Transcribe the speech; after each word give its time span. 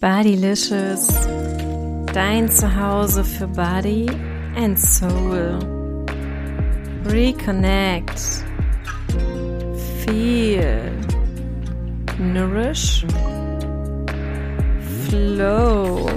Bodylicious, 0.00 1.08
dein 2.14 2.48
Zuhause 2.48 3.22
für 3.22 3.46
Body 3.46 4.06
and 4.56 4.78
Soul. 4.78 5.58
Reconnect, 7.04 8.18
feel, 10.06 10.90
nourish, 12.18 13.04
flow, 15.10 16.08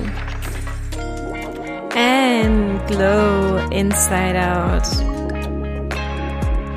and 1.93 2.79
glow 2.87 3.57
inside 3.73 4.37
out. 4.37 4.87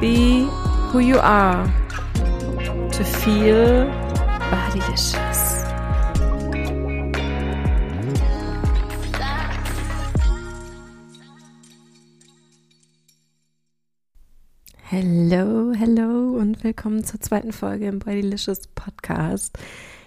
Be 0.00 0.48
who 0.90 0.98
you 0.98 1.20
are 1.20 1.72
to 2.90 3.04
feel 3.04 3.86
bodylicious. 4.50 5.25
Hello, 14.98 15.74
hello 15.74 16.38
und 16.38 16.64
willkommen 16.64 17.04
zur 17.04 17.20
zweiten 17.20 17.52
Folge 17.52 17.86
im 17.86 17.98
Bodylicious 17.98 18.66
Podcast. 18.68 19.58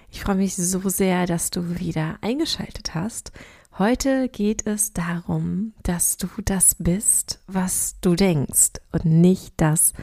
Ich 0.10 0.22
freue 0.22 0.38
mich 0.38 0.56
so 0.56 0.90
sehr, 0.90 1.28
dass 1.28 1.52
du 1.52 1.80
wieder 1.80 2.18
eingeschaltet 2.22 2.96
hast. 2.96 3.32
Heute 3.78 4.30
geht 4.30 4.66
es 4.66 4.92
darum, 4.92 5.74
dass 5.84 6.18
du 6.18 6.26
das 6.44 6.74
bist, 6.80 7.40
was 7.46 7.98
du 8.02 8.16
denkst 8.16 8.82
und 8.92 9.06
nicht 9.06 9.54
das, 9.58 9.94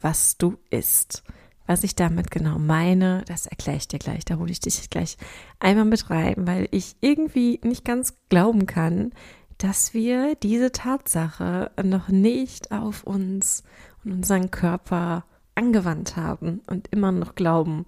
was 0.00 0.38
du 0.38 0.56
isst. 0.70 1.22
Was 1.66 1.84
ich 1.84 1.94
damit 1.94 2.30
genau 2.30 2.58
meine, 2.58 3.24
das 3.26 3.46
erkläre 3.46 3.76
ich 3.76 3.88
dir 3.88 3.98
gleich. 3.98 4.24
Da 4.24 4.36
hole 4.36 4.50
ich 4.50 4.60
dich 4.60 4.88
gleich 4.88 5.18
einmal 5.60 5.84
mit 5.84 6.08
rein, 6.08 6.46
weil 6.46 6.66
ich 6.70 6.96
irgendwie 7.02 7.60
nicht 7.62 7.84
ganz 7.84 8.14
glauben 8.30 8.64
kann, 8.64 9.10
dass 9.58 9.92
wir 9.92 10.34
diese 10.34 10.72
Tatsache 10.72 11.70
noch 11.82 12.08
nicht 12.08 12.72
auf 12.72 13.04
uns 13.04 13.62
und 14.04 14.12
unseren 14.12 14.50
Körper 14.50 15.24
angewandt 15.54 16.16
haben 16.16 16.60
und 16.66 16.88
immer 16.88 17.12
noch 17.12 17.34
glauben, 17.34 17.84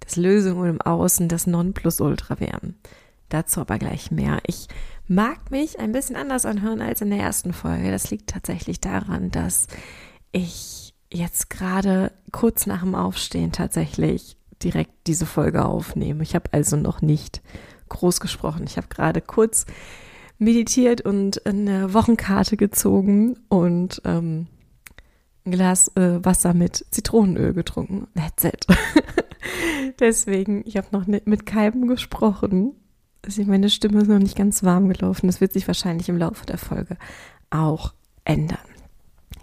dass 0.00 0.16
Lösungen 0.16 0.70
im 0.70 0.80
Außen 0.80 1.28
das 1.28 1.46
Nonplusultra 1.46 2.40
wären. 2.40 2.76
Dazu 3.28 3.60
aber 3.60 3.78
gleich 3.78 4.10
mehr. 4.10 4.38
Ich 4.46 4.66
mag 5.06 5.50
mich 5.50 5.78
ein 5.78 5.92
bisschen 5.92 6.16
anders 6.16 6.46
anhören 6.46 6.80
als 6.80 7.00
in 7.00 7.10
der 7.10 7.20
ersten 7.20 7.52
Folge. 7.52 7.90
Das 7.90 8.10
liegt 8.10 8.30
tatsächlich 8.30 8.80
daran, 8.80 9.30
dass 9.30 9.66
ich 10.32 10.94
jetzt 11.12 11.50
gerade 11.50 12.12
kurz 12.32 12.66
nach 12.66 12.82
dem 12.82 12.94
Aufstehen 12.94 13.52
tatsächlich 13.52 14.36
direkt 14.62 14.92
diese 15.06 15.26
Folge 15.26 15.64
aufnehme. 15.64 16.22
Ich 16.22 16.34
habe 16.34 16.50
also 16.52 16.76
noch 16.76 17.02
nicht 17.02 17.42
groß 17.88 18.20
gesprochen. 18.20 18.64
Ich 18.66 18.76
habe 18.76 18.88
gerade 18.88 19.20
kurz 19.20 19.66
meditiert 20.38 21.00
und 21.02 21.44
eine 21.46 21.92
Wochenkarte 21.92 22.56
gezogen 22.56 23.38
und 23.48 24.00
ähm, 24.04 24.46
ein 25.44 25.52
Glas 25.52 25.88
äh, 25.96 26.24
Wasser 26.24 26.54
mit 26.54 26.84
Zitronenöl 26.90 27.52
getrunken. 27.52 28.06
That's 28.14 28.44
it. 28.44 28.66
Deswegen, 30.00 30.62
ich 30.66 30.76
habe 30.76 30.88
noch 30.92 31.06
mit 31.06 31.46
keinem 31.46 31.88
gesprochen. 31.88 32.74
Also 33.24 33.42
meine 33.44 33.70
Stimme 33.70 34.02
ist 34.02 34.08
noch 34.08 34.18
nicht 34.18 34.36
ganz 34.36 34.62
warm 34.62 34.88
gelaufen. 34.88 35.26
Das 35.26 35.40
wird 35.40 35.52
sich 35.52 35.66
wahrscheinlich 35.66 36.08
im 36.08 36.18
Laufe 36.18 36.46
der 36.46 36.58
Folge 36.58 36.96
auch 37.50 37.92
ändern. 38.24 38.58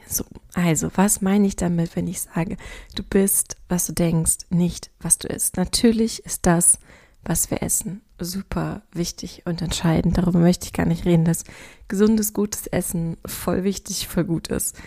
So, 0.07 0.23
also, 0.53 0.89
was 0.95 1.21
meine 1.21 1.47
ich 1.47 1.57
damit, 1.57 1.95
wenn 1.95 2.07
ich 2.07 2.21
sage, 2.21 2.57
du 2.95 3.03
bist, 3.03 3.57
was 3.67 3.87
du 3.87 3.93
denkst, 3.93 4.37
nicht, 4.49 4.89
was 4.99 5.17
du 5.17 5.27
isst? 5.27 5.57
Natürlich 5.57 6.25
ist 6.25 6.45
das, 6.45 6.79
was 7.25 7.51
wir 7.51 7.61
essen, 7.61 8.01
super 8.17 8.83
wichtig 8.93 9.43
und 9.45 9.61
entscheidend. 9.61 10.17
Darüber 10.17 10.39
möchte 10.39 10.65
ich 10.65 10.73
gar 10.73 10.85
nicht 10.85 11.05
reden, 11.05 11.25
dass 11.25 11.43
gesundes, 11.89 12.33
gutes 12.33 12.67
Essen 12.67 13.17
voll 13.25 13.65
wichtig, 13.65 14.07
voll 14.07 14.23
gut 14.23 14.47
ist. 14.47 14.77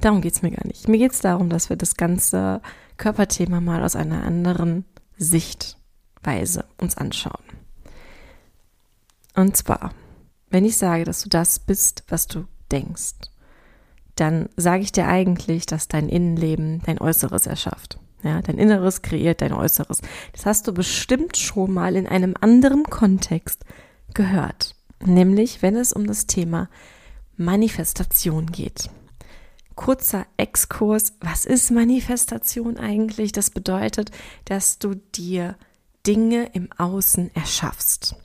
Darum 0.00 0.20
geht 0.20 0.34
es 0.34 0.42
mir 0.42 0.50
gar 0.50 0.66
nicht. 0.66 0.88
Mir 0.88 0.98
geht 0.98 1.12
es 1.12 1.20
darum, 1.20 1.48
dass 1.48 1.70
wir 1.70 1.76
das 1.76 1.96
ganze 1.96 2.60
Körperthema 2.96 3.60
mal 3.60 3.82
aus 3.82 3.96
einer 3.96 4.22
anderen 4.22 4.84
Sichtweise 5.16 6.64
uns 6.80 6.96
anschauen. 6.96 7.42
Und 9.34 9.56
zwar, 9.56 9.92
wenn 10.50 10.64
ich 10.64 10.76
sage, 10.76 11.04
dass 11.04 11.22
du 11.22 11.28
das 11.28 11.58
bist, 11.58 12.04
was 12.08 12.26
du 12.26 12.44
denkst, 12.70 13.14
dann 14.14 14.48
sage 14.56 14.82
ich 14.82 14.92
dir 14.92 15.06
eigentlich, 15.06 15.66
dass 15.66 15.88
dein 15.88 16.08
Innenleben 16.08 16.82
dein 16.84 17.00
Äußeres 17.00 17.46
erschafft. 17.46 17.98
Ja, 18.22 18.42
dein 18.42 18.58
Inneres 18.58 19.02
kreiert 19.02 19.42
dein 19.42 19.52
Äußeres. 19.52 20.00
Das 20.32 20.44
hast 20.44 20.66
du 20.66 20.72
bestimmt 20.72 21.36
schon 21.36 21.72
mal 21.72 21.94
in 21.94 22.08
einem 22.08 22.34
anderen 22.40 22.82
Kontext 22.84 23.64
gehört. 24.14 24.74
Nämlich, 25.04 25.62
wenn 25.62 25.76
es 25.76 25.92
um 25.92 26.06
das 26.06 26.26
Thema 26.26 26.68
Manifestation 27.36 28.46
geht 28.46 28.90
kurzer 29.78 30.26
Exkurs. 30.36 31.14
Was 31.20 31.44
ist 31.44 31.70
Manifestation 31.70 32.78
eigentlich? 32.78 33.30
Das 33.30 33.50
bedeutet, 33.50 34.10
dass 34.44 34.80
du 34.80 34.96
dir 35.14 35.56
Dinge 36.04 36.50
im 36.52 36.68
Außen 36.76 37.30
erschaffst. 37.34 38.16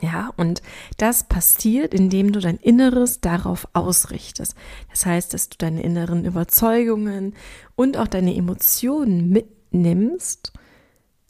Ja, 0.00 0.32
und 0.36 0.62
das 0.96 1.24
passiert, 1.24 1.94
indem 1.94 2.32
du 2.32 2.40
dein 2.40 2.56
Inneres 2.56 3.20
darauf 3.20 3.68
ausrichtest. 3.74 4.56
Das 4.90 5.06
heißt, 5.06 5.32
dass 5.32 5.48
du 5.48 5.56
deine 5.56 5.82
inneren 5.82 6.24
Überzeugungen 6.24 7.34
und 7.76 7.96
auch 7.96 8.08
deine 8.08 8.34
Emotionen 8.34 9.30
mitnimmst, 9.30 10.52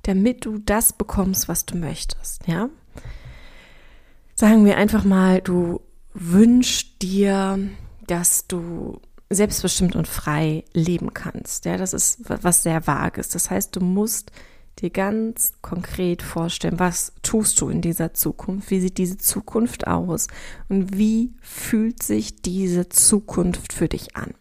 damit 0.02 0.46
du 0.46 0.58
das 0.58 0.94
bekommst, 0.94 1.46
was 1.46 1.66
du 1.66 1.76
möchtest. 1.76 2.48
Ja, 2.48 2.70
sagen 4.34 4.64
wir 4.64 4.78
einfach 4.78 5.04
mal, 5.04 5.42
du 5.42 5.82
wünschst 6.14 7.02
dir, 7.02 7.58
dass 8.06 8.46
du 8.46 8.98
selbstbestimmt 9.30 9.96
und 9.96 10.06
frei 10.06 10.64
leben 10.72 11.12
kannst. 11.14 11.64
Ja, 11.64 11.76
das 11.76 11.92
ist 11.92 12.20
was 12.28 12.62
sehr 12.62 12.86
Vages. 12.86 13.28
Das 13.28 13.50
heißt, 13.50 13.74
du 13.74 13.80
musst 13.80 14.30
dir 14.78 14.90
ganz 14.90 15.54
konkret 15.62 16.22
vorstellen, 16.22 16.78
was 16.78 17.12
tust 17.22 17.60
du 17.60 17.68
in 17.68 17.80
dieser 17.80 18.14
Zukunft? 18.14 18.70
Wie 18.70 18.80
sieht 18.80 18.98
diese 18.98 19.16
Zukunft 19.16 19.86
aus? 19.86 20.28
Und 20.68 20.96
wie 20.96 21.32
fühlt 21.40 22.02
sich 22.02 22.42
diese 22.42 22.88
Zukunft 22.88 23.72
für 23.72 23.88
dich 23.88 24.16
an? 24.16 24.34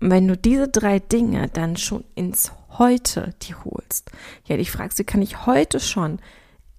Und 0.00 0.10
wenn 0.10 0.28
du 0.28 0.36
diese 0.36 0.68
drei 0.68 0.98
Dinge 0.98 1.48
dann 1.48 1.76
schon 1.76 2.04
ins 2.14 2.52
Heute 2.70 3.34
die 3.42 3.54
holst, 3.54 4.10
ja, 4.44 4.56
dich 4.56 4.70
fragst, 4.70 5.00
wie 5.00 5.04
kann 5.04 5.22
ich 5.22 5.46
heute 5.46 5.80
schon 5.80 6.20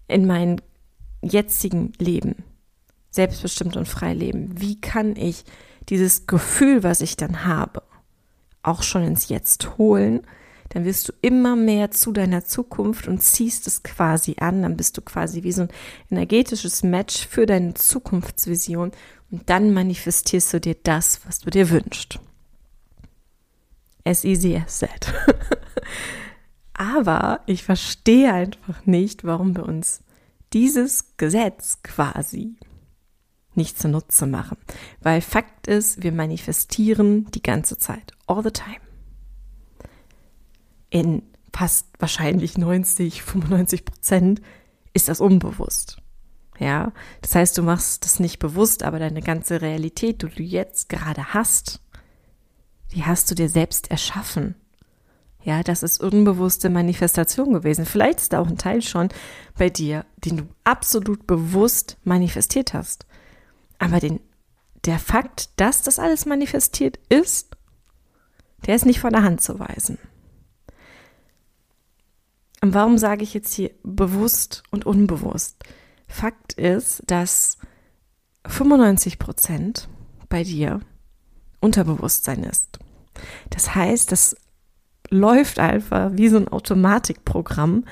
in 0.08 0.26
meinem 0.26 0.58
jetzigen 1.22 1.92
Leben 1.98 2.44
selbstbestimmt 3.10 3.76
und 3.76 3.88
frei 3.88 4.14
leben? 4.14 4.62
Wie 4.62 4.80
kann 4.80 5.18
ich 5.18 5.44
dieses 5.90 6.28
Gefühl, 6.28 6.84
was 6.84 7.02
ich 7.02 7.18
dann 7.18 7.46
habe, 7.46 7.84
auch 8.62 8.84
schon 8.84 9.04
ins 9.04 9.30
Jetzt 9.30 9.78
holen, 9.78 10.22
dann 10.70 10.86
wirst 10.86 11.10
du 11.10 11.14
immer 11.22 11.56
mehr 11.56 11.90
zu 11.92 12.12
deiner 12.12 12.46
Zukunft 12.46 13.08
und 13.08 13.24
ziehst 13.24 13.66
es 13.66 13.82
quasi 13.82 14.36
an. 14.40 14.62
Dann 14.62 14.78
bist 14.78 14.98
du 14.98 15.02
quasi 15.02 15.44
wie 15.44 15.52
so 15.52 15.64
ein 15.64 15.70
energetisches 16.12 16.84
Match 16.84 17.28
für 17.28 17.46
deine 17.46 17.74
Zukunftsvision 17.74 18.92
und 19.32 19.50
dann 19.50 19.74
manifestierst 19.74 20.54
du 20.54 20.60
dir 20.60 20.76
das, 20.76 21.22
was 21.26 21.40
du 21.40 21.50
dir 21.50 21.70
wünschst. 21.70 22.20
As 24.06 24.24
easy 24.24 24.56
as 24.56 24.80
that. 24.80 25.14
Aber 26.74 27.42
ich 27.46 27.64
verstehe 27.64 28.32
einfach 28.32 28.86
nicht, 28.86 29.24
warum 29.24 29.56
wir 29.56 29.66
uns 29.66 30.02
dieses 30.54 31.18
Gesetz 31.18 31.80
quasi 31.84 32.56
nicht 33.56 33.80
zunutze 33.80 34.26
machen. 34.26 34.58
Weil 35.02 35.22
Fakt 35.22 35.68
ist, 35.68 36.04
wir 36.04 36.12
manifestieren 36.12 37.30
die 37.32 37.44
ganze 37.44 37.78
Zeit, 37.78 38.14
all 38.28 38.44
the 38.44 38.52
time. 38.52 38.80
In 40.90 41.24
fast 41.54 41.88
wahrscheinlich 42.00 42.58
90, 42.58 43.24
95 43.24 43.86
Prozent 43.86 44.42
ist 44.94 45.10
das 45.10 45.20
unbewusst. 45.20 45.98
Ja, 46.60 46.92
das 47.22 47.36
heißt, 47.36 47.58
du 47.58 47.64
machst 47.64 48.04
das 48.04 48.20
nicht 48.20 48.40
bewusst, 48.40 48.84
aber 48.84 49.00
deine 49.00 49.22
ganze 49.22 49.62
Realität, 49.62 50.22
die 50.22 50.28
du 50.28 50.44
jetzt 50.44 50.90
gerade 50.90 51.34
hast, 51.34 51.82
die 52.94 53.06
hast 53.06 53.32
du 53.32 53.36
dir 53.36 53.50
selbst 53.50 53.92
erschaffen. 53.92 54.56
Ja, 55.42 55.64
das 55.64 55.84
ist 55.84 56.02
unbewusste 56.04 56.70
Manifestation 56.70 57.54
gewesen. 57.54 57.86
Vielleicht 57.86 58.20
ist 58.20 58.34
da 58.34 58.40
auch 58.42 58.48
ein 58.48 58.58
Teil 58.58 58.82
schon 58.82 59.08
bei 59.58 59.70
dir, 59.70 60.06
den 60.18 60.38
du 60.38 60.44
absolut 60.66 61.28
bewusst 61.28 61.98
manifestiert 62.04 62.74
hast. 62.74 63.06
Aber 63.80 64.00
den, 64.00 64.20
der 64.86 65.00
Fakt, 65.00 65.50
dass 65.60 65.82
das 65.82 66.00
alles 66.00 66.26
manifestiert 66.26 67.00
ist, 67.10 67.56
der 68.66 68.76
ist 68.76 68.86
nicht 68.86 69.00
von 69.00 69.12
der 69.12 69.24
Hand 69.24 69.42
zu 69.42 69.60
weisen. 69.60 69.98
Und 72.62 72.74
warum 72.74 72.98
sage 72.98 73.24
ich 73.24 73.34
jetzt 73.34 73.54
hier 73.54 73.72
bewusst 73.84 74.64
und 74.70 74.86
unbewusst? 74.86 75.64
Fakt 76.08 76.54
ist, 76.54 77.04
dass 77.08 77.58
95 78.46 79.18
Prozent 79.18 79.88
bei 80.28 80.44
dir 80.44 80.82
Unterbewusstsein 81.62 82.44
ist. 82.44 82.80
Das 83.50 83.76
heißt, 83.76 84.12
das 84.12 84.36
läuft 85.10 85.60
einfach 85.60 86.12
wie 86.14 86.30
so 86.30 86.38
ein 86.38 86.48
Automatikprogramm, 86.48 87.86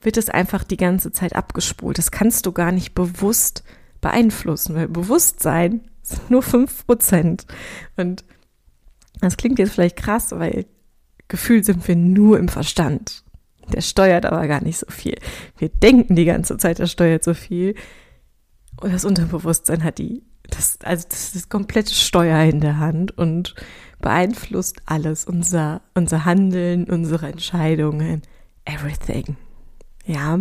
wird 0.00 0.16
es 0.16 0.28
einfach 0.28 0.64
die 0.64 0.76
ganze 0.76 1.12
Zeit 1.12 1.34
abgespult. 1.34 1.98
Das 1.98 2.10
kannst 2.10 2.46
du 2.46 2.52
gar 2.52 2.72
nicht 2.72 2.94
bewusst 2.94 3.64
beeinflussen, 4.04 4.76
weil 4.76 4.86
Bewusstsein 4.86 5.80
sind 6.02 6.30
nur 6.30 6.42
5%. 6.42 7.46
Und 7.96 8.24
das 9.20 9.38
klingt 9.38 9.58
jetzt 9.58 9.72
vielleicht 9.72 9.96
krass, 9.96 10.30
weil 10.32 10.66
gefühlt 11.28 11.64
sind 11.64 11.88
wir 11.88 11.96
nur 11.96 12.38
im 12.38 12.48
Verstand. 12.48 13.24
Der 13.72 13.80
steuert 13.80 14.26
aber 14.26 14.46
gar 14.46 14.62
nicht 14.62 14.78
so 14.78 14.86
viel. 14.90 15.16
Wir 15.56 15.70
denken 15.70 16.16
die 16.16 16.26
ganze 16.26 16.58
Zeit, 16.58 16.80
er 16.80 16.86
steuert 16.86 17.24
so 17.24 17.32
viel. 17.32 17.74
Und 18.78 18.92
das 18.92 19.06
Unterbewusstsein 19.06 19.82
hat 19.82 19.96
die, 19.96 20.22
das, 20.50 20.78
also 20.82 21.06
das 21.08 21.32
das 21.32 21.48
komplette 21.48 21.94
Steuer 21.94 22.42
in 22.42 22.60
der 22.60 22.78
Hand 22.78 23.16
und 23.16 23.54
beeinflusst 24.02 24.82
alles, 24.84 25.24
unser, 25.24 25.80
unser 25.94 26.26
Handeln, 26.26 26.84
unsere 26.84 27.28
Entscheidungen, 27.28 28.20
everything. 28.66 29.38
Ja, 30.04 30.40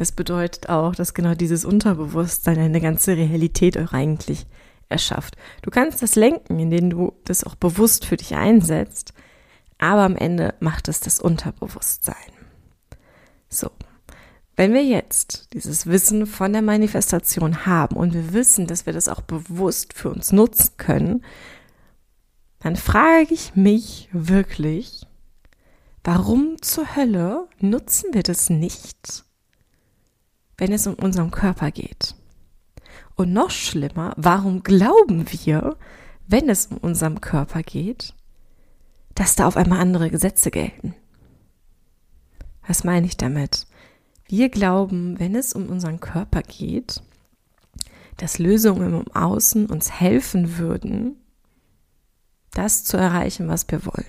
das 0.00 0.12
bedeutet 0.12 0.70
auch, 0.70 0.94
dass 0.94 1.12
genau 1.12 1.34
dieses 1.34 1.66
Unterbewusstsein 1.66 2.58
eine 2.58 2.80
ganze 2.80 3.18
Realität 3.18 3.76
auch 3.76 3.92
eigentlich 3.92 4.46
erschafft. 4.88 5.36
Du 5.60 5.70
kannst 5.70 6.00
das 6.00 6.14
lenken, 6.14 6.58
indem 6.58 6.88
du 6.88 7.12
das 7.26 7.44
auch 7.44 7.54
bewusst 7.54 8.06
für 8.06 8.16
dich 8.16 8.34
einsetzt, 8.34 9.12
aber 9.76 10.04
am 10.04 10.16
Ende 10.16 10.54
macht 10.58 10.88
es 10.88 11.00
das 11.00 11.20
Unterbewusstsein. 11.20 12.14
So, 13.50 13.68
wenn 14.56 14.72
wir 14.72 14.82
jetzt 14.82 15.52
dieses 15.52 15.84
Wissen 15.84 16.26
von 16.26 16.54
der 16.54 16.62
Manifestation 16.62 17.66
haben 17.66 17.96
und 17.96 18.14
wir 18.14 18.32
wissen, 18.32 18.66
dass 18.66 18.86
wir 18.86 18.94
das 18.94 19.06
auch 19.06 19.20
bewusst 19.20 19.92
für 19.92 20.08
uns 20.08 20.32
nutzen 20.32 20.78
können, 20.78 21.22
dann 22.60 22.76
frage 22.76 23.34
ich 23.34 23.54
mich 23.54 24.08
wirklich, 24.12 25.06
warum 26.04 26.56
zur 26.62 26.96
Hölle 26.96 27.48
nutzen 27.60 28.14
wir 28.14 28.22
das 28.22 28.48
nicht, 28.48 29.26
wenn 30.60 30.72
es 30.72 30.86
um 30.86 30.94
unseren 30.94 31.30
Körper 31.30 31.70
geht? 31.70 32.14
Und 33.16 33.32
noch 33.32 33.50
schlimmer, 33.50 34.12
warum 34.16 34.62
glauben 34.62 35.24
wir, 35.30 35.76
wenn 36.28 36.48
es 36.48 36.66
um 36.66 36.76
unseren 36.76 37.20
Körper 37.20 37.62
geht, 37.62 38.14
dass 39.14 39.36
da 39.36 39.46
auf 39.46 39.56
einmal 39.56 39.80
andere 39.80 40.10
Gesetze 40.10 40.50
gelten? 40.50 40.94
Was 42.66 42.84
meine 42.84 43.06
ich 43.06 43.16
damit? 43.16 43.66
Wir 44.28 44.50
glauben, 44.50 45.18
wenn 45.18 45.34
es 45.34 45.54
um 45.54 45.66
unseren 45.66 45.98
Körper 45.98 46.42
geht, 46.42 47.02
dass 48.18 48.38
Lösungen 48.38 49.00
im 49.00 49.08
Außen 49.12 49.66
uns 49.66 49.90
helfen 49.98 50.58
würden, 50.58 51.16
das 52.52 52.84
zu 52.84 52.98
erreichen, 52.98 53.48
was 53.48 53.66
wir 53.68 53.86
wollen. 53.86 54.06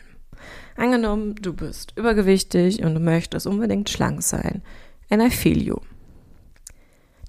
Angenommen, 0.76 1.36
du 1.36 1.54
bist 1.54 1.94
übergewichtig 1.96 2.84
und 2.84 2.94
du 2.96 3.00
möchtest 3.00 3.48
unbedingt 3.48 3.90
schlank 3.90 4.22
sein. 4.22 4.62
And 5.10 5.22
I 5.22 5.30
feel 5.30 5.62
you. 5.62 5.78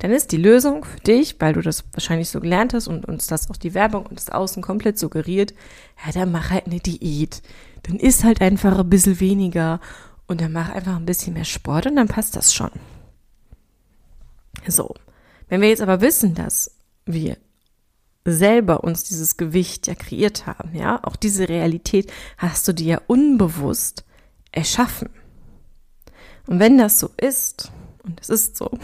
Dann 0.02 0.10
ist 0.10 0.32
die 0.32 0.36
Lösung 0.36 0.84
für 0.84 0.98
dich, 0.98 1.36
weil 1.38 1.52
du 1.52 1.60
das 1.60 1.84
wahrscheinlich 1.92 2.28
so 2.28 2.40
gelernt 2.40 2.74
hast 2.74 2.88
und 2.88 3.06
uns 3.06 3.28
das 3.28 3.48
auch 3.48 3.56
die 3.56 3.72
Werbung 3.72 4.04
und 4.04 4.18
das 4.18 4.30
Außen 4.30 4.60
komplett 4.60 4.98
suggeriert, 4.98 5.54
ja, 6.04 6.10
dann 6.10 6.32
mach 6.32 6.50
halt 6.50 6.66
eine 6.66 6.80
Diät. 6.80 7.40
Dann 7.84 8.00
isst 8.00 8.24
halt 8.24 8.40
einfach 8.40 8.76
ein 8.76 8.90
bisschen 8.90 9.20
weniger 9.20 9.78
und 10.26 10.40
dann 10.40 10.50
mach 10.50 10.70
einfach 10.70 10.96
ein 10.96 11.06
bisschen 11.06 11.34
mehr 11.34 11.44
Sport 11.44 11.86
und 11.86 11.94
dann 11.94 12.08
passt 12.08 12.34
das 12.34 12.52
schon. 12.52 12.72
So. 14.66 14.92
Wenn 15.48 15.60
wir 15.60 15.68
jetzt 15.68 15.82
aber 15.82 16.00
wissen, 16.00 16.34
dass 16.34 16.72
wir 17.06 17.36
selber 18.24 18.82
uns 18.82 19.04
dieses 19.04 19.36
Gewicht 19.36 19.86
ja 19.86 19.94
kreiert 19.94 20.48
haben, 20.48 20.74
ja, 20.74 20.98
auch 21.04 21.14
diese 21.14 21.48
Realität 21.48 22.12
hast 22.38 22.66
du 22.66 22.74
dir 22.74 22.86
ja 22.86 23.00
unbewusst 23.06 24.04
erschaffen. 24.50 25.10
Und 26.48 26.58
wenn 26.58 26.76
das 26.76 26.98
so 26.98 27.08
ist, 27.16 27.70
und 28.02 28.20
es 28.20 28.30
ist 28.30 28.56
so, 28.56 28.68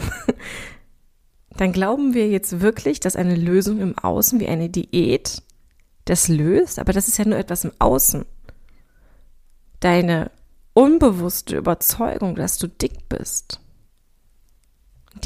dann 1.59 1.73
glauben 1.73 2.13
wir 2.13 2.29
jetzt 2.29 2.61
wirklich, 2.61 3.01
dass 3.01 3.17
eine 3.17 3.35
Lösung 3.35 3.81
im 3.81 3.97
Außen 3.97 4.39
wie 4.39 4.47
eine 4.47 4.69
Diät 4.69 5.43
das 6.05 6.29
löst, 6.29 6.79
aber 6.79 6.93
das 6.93 7.09
ist 7.09 7.17
ja 7.17 7.25
nur 7.25 7.37
etwas 7.37 7.65
im 7.65 7.73
Außen. 7.79 8.25
Deine 9.81 10.31
unbewusste 10.73 11.57
Überzeugung, 11.57 12.35
dass 12.35 12.59
du 12.59 12.67
dick 12.67 13.09
bist, 13.09 13.59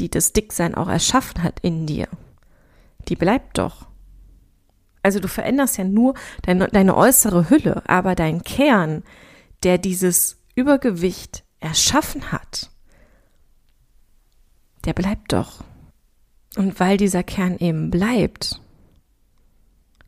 die 0.00 0.10
das 0.10 0.32
Dicksein 0.32 0.74
auch 0.74 0.88
erschaffen 0.88 1.44
hat 1.44 1.60
in 1.60 1.86
dir, 1.86 2.08
die 3.06 3.14
bleibt 3.14 3.58
doch. 3.58 3.86
Also 5.04 5.20
du 5.20 5.28
veränderst 5.28 5.78
ja 5.78 5.84
nur 5.84 6.14
deine, 6.42 6.66
deine 6.66 6.96
äußere 6.96 7.48
Hülle, 7.48 7.88
aber 7.88 8.16
dein 8.16 8.42
Kern, 8.42 9.04
der 9.62 9.78
dieses 9.78 10.38
Übergewicht 10.56 11.44
erschaffen 11.60 12.32
hat, 12.32 12.72
der 14.84 14.94
bleibt 14.94 15.32
doch. 15.32 15.62
Und 16.56 16.78
weil 16.78 16.96
dieser 16.96 17.22
Kern 17.22 17.56
eben 17.58 17.90
bleibt, 17.90 18.60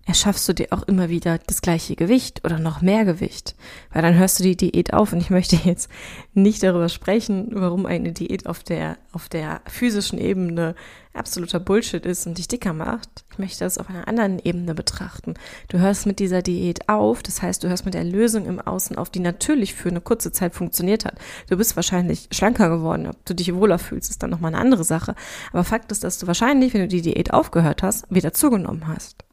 erschaffst 0.06 0.48
du 0.48 0.52
dir 0.52 0.68
auch 0.70 0.84
immer 0.84 1.08
wieder 1.08 1.38
das 1.46 1.60
gleiche 1.60 1.96
Gewicht 1.96 2.44
oder 2.44 2.58
noch 2.58 2.80
mehr 2.80 3.04
Gewicht, 3.04 3.56
weil 3.92 4.02
dann 4.02 4.16
hörst 4.16 4.38
du 4.38 4.44
die 4.44 4.56
Diät 4.56 4.94
auf 4.94 5.12
und 5.12 5.20
ich 5.20 5.30
möchte 5.30 5.56
jetzt 5.64 5.90
nicht 6.32 6.62
darüber 6.62 6.88
sprechen, 6.88 7.48
warum 7.52 7.86
eine 7.86 8.12
Diät 8.12 8.46
auf 8.46 8.62
der 8.62 8.98
auf 9.12 9.28
der 9.28 9.60
physischen 9.66 10.18
Ebene 10.18 10.74
absoluter 11.12 11.58
Bullshit 11.58 12.04
ist 12.06 12.26
und 12.26 12.38
dich 12.38 12.46
dicker 12.46 12.72
macht. 12.72 13.24
Ich 13.32 13.38
möchte 13.38 13.64
das 13.64 13.78
auf 13.78 13.88
einer 13.88 14.06
anderen 14.06 14.38
Ebene 14.38 14.74
betrachten. 14.74 15.34
Du 15.68 15.78
hörst 15.78 16.06
mit 16.06 16.18
dieser 16.18 16.42
Diät 16.42 16.88
auf, 16.88 17.22
das 17.22 17.42
heißt, 17.42 17.64
du 17.64 17.68
hörst 17.68 17.86
mit 17.86 17.94
der 17.94 18.04
Lösung 18.04 18.46
im 18.46 18.60
Außen 18.60 18.96
auf, 18.98 19.10
die 19.10 19.20
natürlich 19.20 19.74
für 19.74 19.88
eine 19.88 20.02
kurze 20.02 20.30
Zeit 20.30 20.54
funktioniert 20.54 21.04
hat. 21.04 21.18
Du 21.48 21.56
bist 21.56 21.74
wahrscheinlich 21.74 22.28
schlanker 22.30 22.68
geworden, 22.68 23.06
ob 23.06 23.24
du 23.24 23.34
dich 23.34 23.54
wohler 23.54 23.78
fühlst, 23.78 24.10
ist 24.10 24.22
dann 24.22 24.30
nochmal 24.30 24.54
eine 24.54 24.62
andere 24.62 24.84
Sache. 24.84 25.14
Aber 25.52 25.64
Fakt 25.64 25.90
ist, 25.90 26.04
dass 26.04 26.18
du 26.18 26.26
wahrscheinlich, 26.26 26.74
wenn 26.74 26.82
du 26.82 26.88
die 26.88 27.02
Diät 27.02 27.32
aufgehört 27.32 27.82
hast, 27.82 28.04
wieder 28.10 28.32
zugenommen 28.32 28.86
hast. 28.86 29.25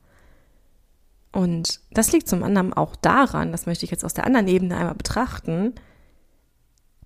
Und 1.34 1.80
das 1.92 2.12
liegt 2.12 2.30
zum 2.30 2.44
anderen 2.44 2.74
auch 2.74 2.96
daran, 2.96 3.52
das 3.52 3.66
möchte 3.66 3.86
ich 3.86 3.92
jetzt 3.92 4.06
aus 4.06 4.14
der 4.14 4.26
anderen 4.26 4.48
Ebene 4.48 4.78
einmal 4.78 4.94
betrachten, 4.94 5.74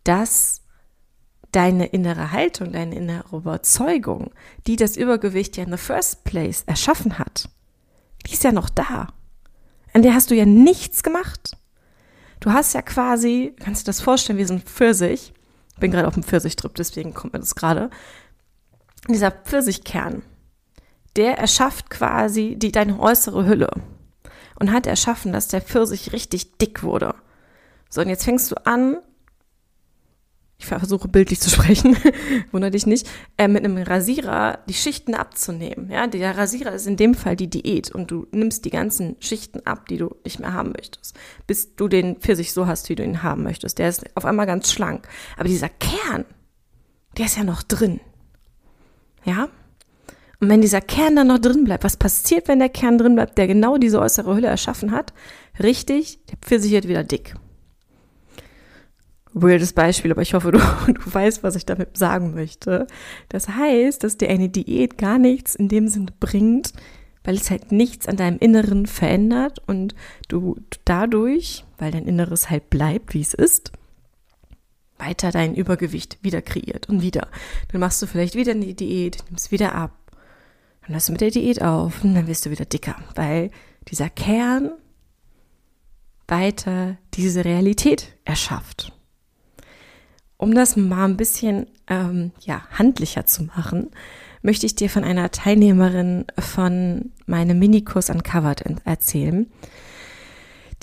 dass 0.04 0.62
deine 1.54 1.88
innere 1.88 2.34
Haltung, 2.34 2.74
deine 2.74 2.96
innere 2.96 3.38
Überzeugung, 3.38 4.32
die 4.68 4.76
das 4.76 4.98
Übergewicht 4.98 5.56
ja 5.56 5.64
in 5.64 5.72
the 5.72 5.78
first 5.78 6.26
place 6.26 6.64
erschaffen 6.66 7.18
hat, 7.18 7.50
die 8.26 8.34
ist 8.34 8.44
ja 8.44 8.52
noch 8.52 8.70
da. 8.70 9.08
An 9.94 10.02
der 10.02 10.14
hast 10.14 10.30
du 10.30 10.36
ja 10.36 10.46
nichts 10.46 11.04
gemacht. 11.04 11.56
Du 12.42 12.52
hast 12.52 12.74
ja 12.74 12.82
quasi, 12.82 13.56
kannst 13.60 13.82
du 13.82 13.84
dir 13.86 13.96
das 13.96 14.02
vorstellen, 14.02 14.38
wie 14.38 14.46
so 14.46 14.54
ein 14.54 14.62
Pfirsich. 14.62 15.34
Ich 15.74 15.80
bin 15.80 15.92
gerade 15.92 16.08
auf 16.08 16.16
dem 16.16 16.24
Pfirsichtrip, 16.24 16.76
deswegen 16.76 17.14
kommt 17.14 17.32
mir 17.32 17.40
das 17.40 17.56
gerade. 17.56 17.90
Dieser 19.08 19.32
Pfirsichkern, 19.32 20.22
der 21.16 21.38
erschafft 21.38 21.90
quasi 21.90 22.58
die, 22.58 22.74
deine 22.74 23.00
äußere 23.00 23.46
Hülle 23.46 23.72
und 24.60 24.72
hat 24.72 24.88
erschaffen, 24.88 25.32
dass 25.32 25.48
der 25.48 25.62
Pfirsich 25.62 26.14
richtig 26.14 26.58
dick 26.58 26.84
wurde. 26.84 27.16
So, 27.90 28.02
und 28.02 28.10
jetzt 28.10 28.26
fängst 28.26 28.52
du 28.52 28.56
an, 28.66 28.98
ich 30.60 30.66
versuche 30.66 31.08
bildlich 31.08 31.40
zu 31.40 31.50
sprechen, 31.52 31.96
wundere 32.52 32.72
dich 32.72 32.88
nicht, 32.88 33.08
äh, 33.38 33.48
mit 33.48 33.64
einem 33.64 33.78
Rasierer 33.78 34.60
die 34.68 34.74
Schichten 34.74 35.14
abzunehmen. 35.14 35.90
Ja, 35.92 36.08
der 36.08 36.38
Rasierer 36.38 36.74
ist 36.74 36.88
in 36.88 36.98
dem 36.98 37.14
Fall 37.14 37.36
die 37.36 37.50
Diät 37.50 37.92
und 37.92 38.12
du 38.12 38.28
nimmst 38.32 38.66
die 38.66 38.72
ganzen 38.72 39.16
Schichten 39.20 39.66
ab, 39.66 39.88
die 39.88 39.98
du 39.98 40.16
nicht 40.24 40.40
mehr 40.40 40.54
haben 40.54 40.74
möchtest, 40.76 41.16
bis 41.46 41.76
du 41.76 41.88
den 41.88 42.18
Pfirsich 42.18 42.54
so 42.54 42.68
hast, 42.68 42.90
wie 42.90 42.96
du 42.96 43.04
ihn 43.04 43.24
haben 43.24 43.44
möchtest. 43.44 43.78
Der 43.78 43.90
ist 43.90 44.06
auf 44.16 44.26
einmal 44.26 44.48
ganz 44.48 44.72
schlank. 44.72 45.08
Aber 45.36 45.48
dieser 45.48 45.70
Kern, 45.70 46.26
der 47.18 47.26
ist 47.26 47.38
ja 47.38 47.44
noch 47.44 47.64
drin. 47.64 48.00
Ja? 49.24 49.50
Und 50.40 50.50
wenn 50.50 50.62
dieser 50.62 50.82
Kern 50.82 51.16
dann 51.16 51.28
noch 51.28 51.40
drin 51.40 51.64
bleibt, 51.64 51.84
was 51.84 51.98
passiert, 51.98 52.48
wenn 52.48 52.60
der 52.60 52.70
Kern 52.70 52.98
drin 52.98 53.16
bleibt, 53.16 53.38
der 53.38 53.48
genau 53.48 53.78
diese 53.78 54.00
äußere 54.00 54.36
Hülle 54.36 54.48
erschaffen 54.48 54.92
hat? 54.92 55.14
Richtig, 55.62 56.20
der 56.30 56.38
Pfirsich 56.38 56.72
wird 56.72 56.88
wieder 56.88 57.04
dick. 57.04 57.34
Weirdes 59.34 59.74
Beispiel, 59.74 60.12
aber 60.12 60.22
ich 60.22 60.34
hoffe, 60.34 60.52
du, 60.52 60.60
du 60.60 61.14
weißt, 61.14 61.44
was 61.44 61.56
ich 61.56 61.66
damit 61.66 61.98
sagen 61.98 62.36
möchte. 62.36 62.86
Das 63.30 63.50
heißt, 63.50 64.04
dass 64.04 64.18
dir 64.18 64.30
eine 64.30 64.50
Diät 64.50 64.98
gar 64.98 65.18
nichts 65.18 65.56
in 65.56 65.70
dem 65.70 65.88
Sinne 65.88 66.14
bringt, 66.20 66.74
weil 67.24 67.36
es 67.36 67.50
halt 67.50 67.72
nichts 67.72 68.08
an 68.08 68.16
deinem 68.16 68.38
Inneren 68.38 68.86
verändert 68.86 69.60
und 69.68 69.96
du 70.28 70.56
dadurch, 70.86 71.66
weil 71.78 71.92
dein 71.92 72.08
Inneres 72.08 72.50
halt 72.50 72.70
bleibt, 72.70 73.14
wie 73.14 73.22
es 73.22 73.34
ist, 73.34 73.72
weiter 75.00 75.32
dein 75.32 75.56
Übergewicht 75.56 76.20
wieder 76.22 76.42
kreiert 76.42 76.90
und 76.90 77.02
wieder. 77.02 77.28
Dann 77.72 77.82
machst 77.82 78.02
du 78.02 78.08
vielleicht 78.08 78.36
wieder 78.36 78.52
eine 78.52 78.74
Diät, 78.74 79.24
nimmst 79.30 79.52
wieder 79.52 79.76
ab, 79.76 79.92
dann 80.88 80.96
hörst 80.96 81.10
du 81.10 81.12
mit 81.12 81.22
der 81.22 81.32
Diät 81.32 81.62
auf 81.62 82.04
und 82.04 82.16
dann 82.16 82.28
wirst 82.28 82.46
du 82.46 82.50
wieder 82.50 82.66
dicker, 82.66 82.96
weil 83.16 83.52
dieser 83.90 84.10
Kern 84.10 84.72
weiter 86.28 86.98
diese 87.14 87.46
Realität 87.46 88.14
erschafft. 88.26 88.94
Um 90.38 90.54
das 90.54 90.76
mal 90.76 91.06
ein 91.06 91.18
bisschen 91.18 91.68
ähm, 91.88 92.32
ja, 92.42 92.62
handlicher 92.72 93.26
zu 93.26 93.44
machen, 93.44 93.90
möchte 94.42 94.66
ich 94.66 94.76
dir 94.76 94.90
von 94.90 95.04
einer 95.04 95.32
Teilnehmerin 95.32 96.26
von 96.38 97.12
meinem 97.26 97.60
Minikurs 97.60 98.10
Uncovered 98.10 98.64
erzählen. 98.86 99.48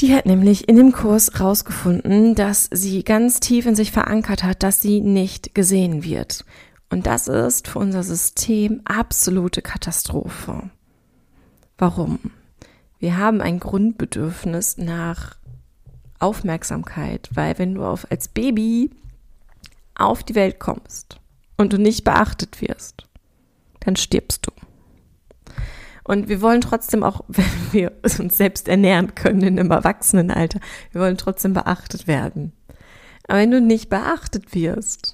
Die 0.01 0.13
hat 0.13 0.27
nämlich 0.27 0.69
in 0.69 0.77
dem 0.77 0.93
Kurs 0.93 1.41
rausgefunden, 1.41 2.35
dass 2.35 2.69
sie 2.73 3.05
ganz 3.05 3.39
tief 3.39 3.67
in 3.67 3.77
sich 3.77 3.93
verankert 3.93 4.43
hat, 4.43 4.63
dass 4.65 4.83
sie 4.83 5.01
nicht 5.01 5.55
gesehen 5.55 6.03
wird. 6.03 6.45
Und 6.95 7.07
das 7.07 7.27
ist 7.27 7.67
für 7.67 7.81
unser 7.81 8.05
System 8.05 8.81
absolute 8.85 9.63
Katastrophe. 9.63 10.71
Warum? 11.77 12.21
Wir 13.01 13.17
haben 13.17 13.41
ein 13.41 13.59
Grundbedürfnis 13.59 14.79
nach 14.79 15.35
Aufmerksamkeit, 16.21 17.31
weil 17.35 17.59
wenn 17.59 17.75
du 17.75 17.85
auf, 17.85 18.07
als 18.13 18.29
Baby 18.29 18.93
auf 19.97 20.23
die 20.23 20.37
Welt 20.37 20.61
kommst 20.61 21.19
und 21.57 21.73
du 21.73 21.79
nicht 21.79 22.05
beachtet 22.05 22.61
wirst, 22.61 23.09
dann 23.81 23.97
stirbst 23.97 24.47
du. 24.47 24.53
Und 26.05 26.29
wir 26.29 26.41
wollen 26.41 26.61
trotzdem 26.61 27.03
auch, 27.03 27.25
wenn 27.27 27.73
wir 27.73 27.91
uns 28.21 28.37
selbst 28.37 28.69
ernähren 28.69 29.17
können 29.17 29.43
in 29.43 29.59
einem 29.59 29.73
Erwachsenenalter, 29.73 30.61
wir 30.93 31.01
wollen 31.01 31.19
trotzdem 31.19 31.55
beachtet 31.55 32.07
werden. 32.07 32.53
Aber 33.27 33.39
wenn 33.39 33.51
du 33.51 33.61
nicht 33.61 33.89
beachtet 33.91 34.55
wirst, 34.55 35.14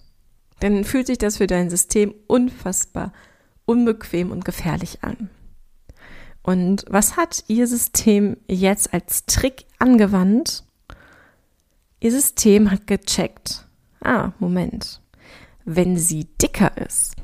dann 0.60 0.84
fühlt 0.84 1.06
sich 1.06 1.18
das 1.18 1.38
für 1.38 1.46
dein 1.46 1.70
System 1.70 2.14
unfassbar 2.26 3.12
unbequem 3.64 4.30
und 4.30 4.44
gefährlich 4.44 5.02
an. 5.02 5.30
Und 6.42 6.84
was 6.88 7.16
hat 7.16 7.44
ihr 7.48 7.66
System 7.66 8.36
jetzt 8.48 8.94
als 8.94 9.26
Trick 9.26 9.66
angewandt? 9.78 10.64
Ihr 12.00 12.10
System 12.10 12.70
hat 12.70 12.86
gecheckt. 12.86 13.66
Ah, 14.02 14.32
Moment. 14.38 15.02
Wenn 15.64 15.98
sie 15.98 16.24
dicker 16.40 16.76
ist, 16.78 17.14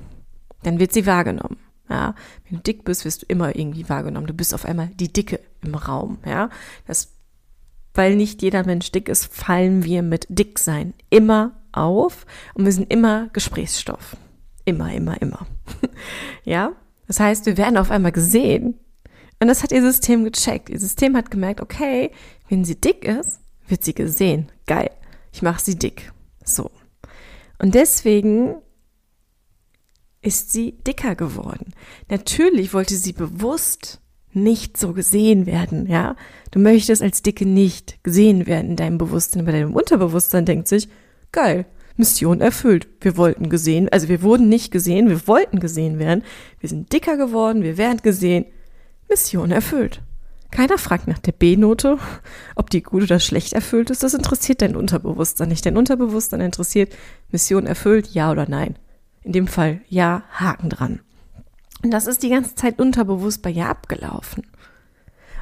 dann 0.63 0.79
wird 0.79 0.93
sie 0.93 1.07
wahrgenommen. 1.07 1.59
Ja, 1.89 2.15
wenn 2.45 2.59
du 2.59 2.63
dick 2.63 2.85
bist, 2.85 3.05
wirst 3.05 3.23
du 3.23 3.27
immer 3.27 3.57
irgendwie 3.57 3.89
wahrgenommen. 3.89 4.27
Du 4.27 4.35
bist 4.35 4.53
auf 4.53 4.65
einmal 4.65 4.89
die 4.89 5.13
Dicke 5.13 5.41
im 5.63 5.75
Raum. 5.75 6.19
Ja, 6.27 6.51
das, 6.87 7.13
weil 7.95 8.17
nicht 8.17 8.43
jeder 8.43 8.67
Mensch 8.67 8.91
dick 8.93 9.09
ist, 9.09 9.33
fallen 9.33 9.85
wir 9.85 10.03
mit 10.03 10.27
Dicksein 10.29 10.95
immer 11.11 11.53
auf 11.77 12.27
und 12.55 12.65
wir 12.65 12.73
sind 12.73 12.93
immer 12.93 13.29
Gesprächsstoff. 13.33 14.17
Immer, 14.65 14.93
immer, 14.93 15.21
immer. 15.23 15.47
ja, 16.45 16.73
das 17.07 17.21
heißt, 17.21 17.47
wir 17.47 17.57
werden 17.57 17.77
auf 17.77 17.91
einmal 17.91 18.13
gesehen. 18.13 18.79
Und 19.41 19.49
das 19.49 19.63
hat 19.63 19.73
ihr 19.73 19.83
System 19.83 20.25
gecheckt. 20.25 20.71
Ihr 20.71 20.79
System 20.79 21.17
hat 21.17 21.31
gemerkt, 21.31 21.61
okay, 21.61 22.11
wenn 22.49 22.65
sie 22.65 22.81
dick 22.81 23.05
ist, 23.05 23.41
wird 23.69 23.85
sie 23.85 23.95
gesehen. 23.95 24.51
Geil. 24.67 24.91
Ich 25.33 25.43
mache 25.43 25.63
sie 25.63 25.77
dick. 25.77 26.13
So. 26.45 26.71
Und 27.59 27.75
deswegen 27.75 28.57
ist 30.23 30.53
sie 30.53 30.73
dicker 30.73 31.15
geworden. 31.15 31.73
Natürlich 32.09 32.75
wollte 32.75 32.97
sie 32.97 33.13
bewusst 33.13 34.01
nicht 34.33 34.77
so 34.77 34.93
gesehen 34.93 35.47
werden, 35.47 35.87
ja. 35.87 36.15
Du 36.51 36.59
möchtest 36.59 37.03
als 37.03 37.23
Dicke 37.23 37.47
nicht 37.47 38.03
gesehen 38.05 38.47
werden 38.47 38.71
in 38.71 38.77
deinem 38.77 38.99
Bewusstsein, 38.99 39.43
aber 39.43 39.53
deinem 39.53 39.75
Unterbewusstsein 39.75 40.45
denkt 40.45 40.69
sich, 40.69 40.89
geil, 41.33 41.67
Mission 41.97 42.41
erfüllt. 42.41 42.89
Wir 43.01 43.17
wollten 43.17 43.49
gesehen, 43.49 43.89
also 43.91 44.09
wir 44.09 44.23
wurden 44.23 44.49
nicht 44.49 44.71
gesehen, 44.71 45.09
wir 45.09 45.27
wollten 45.27 45.61
gesehen 45.61 45.99
werden. 45.99 46.23
Wir 46.61 46.69
sind 46.69 46.93
dicker 46.93 47.17
geworden, 47.17 47.63
wir 47.63 47.79
werden 47.79 48.01
gesehen. 48.03 48.47
Mission 49.09 49.51
erfüllt. 49.51 50.03
Keiner 50.51 50.79
fragt 50.79 51.09
nach 51.09 51.19
der 51.19 51.33
B-Note, 51.33 51.99
ob 52.55 52.71
die 52.71 52.83
gut 52.83 53.03
oder 53.03 53.21
schlecht 53.21 53.53
erfüllt 53.53 53.91
ist. 53.91 54.03
Das 54.03 54.15
interessiert 54.15 54.63
dein 54.63 54.77
Unterbewusstsein 54.77 55.49
nicht. 55.49 55.67
Dein 55.67 55.77
Unterbewusstsein 55.77 56.41
interessiert 56.41 56.95
Mission 57.31 57.67
erfüllt, 57.67 58.09
ja 58.09 58.31
oder 58.31 58.49
nein. 58.49 58.79
In 59.23 59.33
dem 59.33 59.49
Fall 59.49 59.81
ja, 59.89 60.23
Haken 60.31 60.71
dran. 60.71 61.01
Und 61.83 61.91
das 61.91 62.07
ist 62.07 62.23
die 62.23 62.31
ganze 62.31 62.55
Zeit 62.55 62.81
unterbewusst 62.81 63.43
bei 63.43 63.51
ihr 63.51 63.69
abgelaufen. 63.69 64.47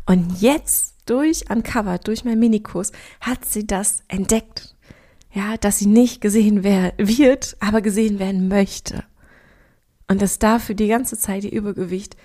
Und 0.06 0.40
jetzt 0.40 0.96
durch 1.06 1.50
Uncovered, 1.50 2.06
durch 2.06 2.24
meinen 2.24 2.40
Minikurs, 2.40 2.92
hat 3.20 3.44
sie 3.44 3.66
das 3.66 4.02
entdeckt. 4.08 4.73
Ja, 5.34 5.56
dass 5.56 5.78
sie 5.78 5.86
nicht 5.86 6.20
gesehen 6.20 6.62
wird, 6.62 7.56
aber 7.58 7.80
gesehen 7.80 8.18
werden 8.20 8.48
möchte. 8.48 9.02
Und 10.08 10.22
dass 10.22 10.38
dafür 10.38 10.76
die 10.76 10.88
ganze 10.88 11.18
Zeit 11.18 11.44
ihr 11.44 11.52
Übergewicht 11.52 12.16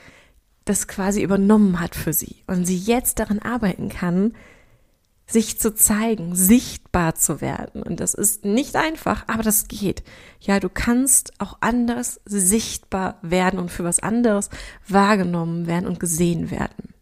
das 0.65 0.87
quasi 0.87 1.23
übernommen 1.23 1.79
hat 1.79 1.95
für 1.95 2.13
sie. 2.13 2.43
Und 2.45 2.65
sie 2.65 2.77
jetzt 2.77 3.17
daran 3.17 3.39
arbeiten 3.39 3.89
kann, 3.89 4.33
sich 5.25 5.59
zu 5.59 5.73
zeigen, 5.73 6.35
sichtbar 6.35 7.15
zu 7.15 7.41
werden. 7.41 7.81
Und 7.81 7.99
das 7.99 8.13
ist 8.13 8.45
nicht 8.45 8.75
einfach, 8.75 9.27
aber 9.27 9.41
das 9.41 9.67
geht. 9.67 10.03
Ja, 10.39 10.59
du 10.59 10.69
kannst 10.69 11.33
auch 11.39 11.57
anders 11.61 12.19
sichtbar 12.25 13.17
werden 13.23 13.59
und 13.59 13.71
für 13.71 13.83
was 13.83 13.99
anderes 13.99 14.49
wahrgenommen 14.87 15.65
werden 15.65 15.87
und 15.87 15.99
gesehen 15.99 16.51
werden. 16.51 16.93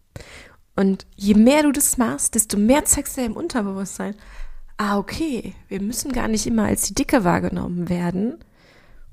Und 0.75 1.07
je 1.15 1.33
mehr 1.33 1.63
du 1.63 1.71
das 1.71 1.97
machst, 1.97 2.35
desto 2.35 2.57
mehr 2.57 2.85
zeigst 2.85 3.17
du 3.17 3.21
im 3.21 3.35
Unterbewusstsein, 3.35 4.15
ah, 4.77 4.97
okay, 4.97 5.53
wir 5.67 5.81
müssen 5.81 6.11
gar 6.11 6.27
nicht 6.27 6.45
immer 6.45 6.65
als 6.65 6.83
die 6.83 6.95
Dicke 6.95 7.23
wahrgenommen 7.23 7.89
werden, 7.89 8.37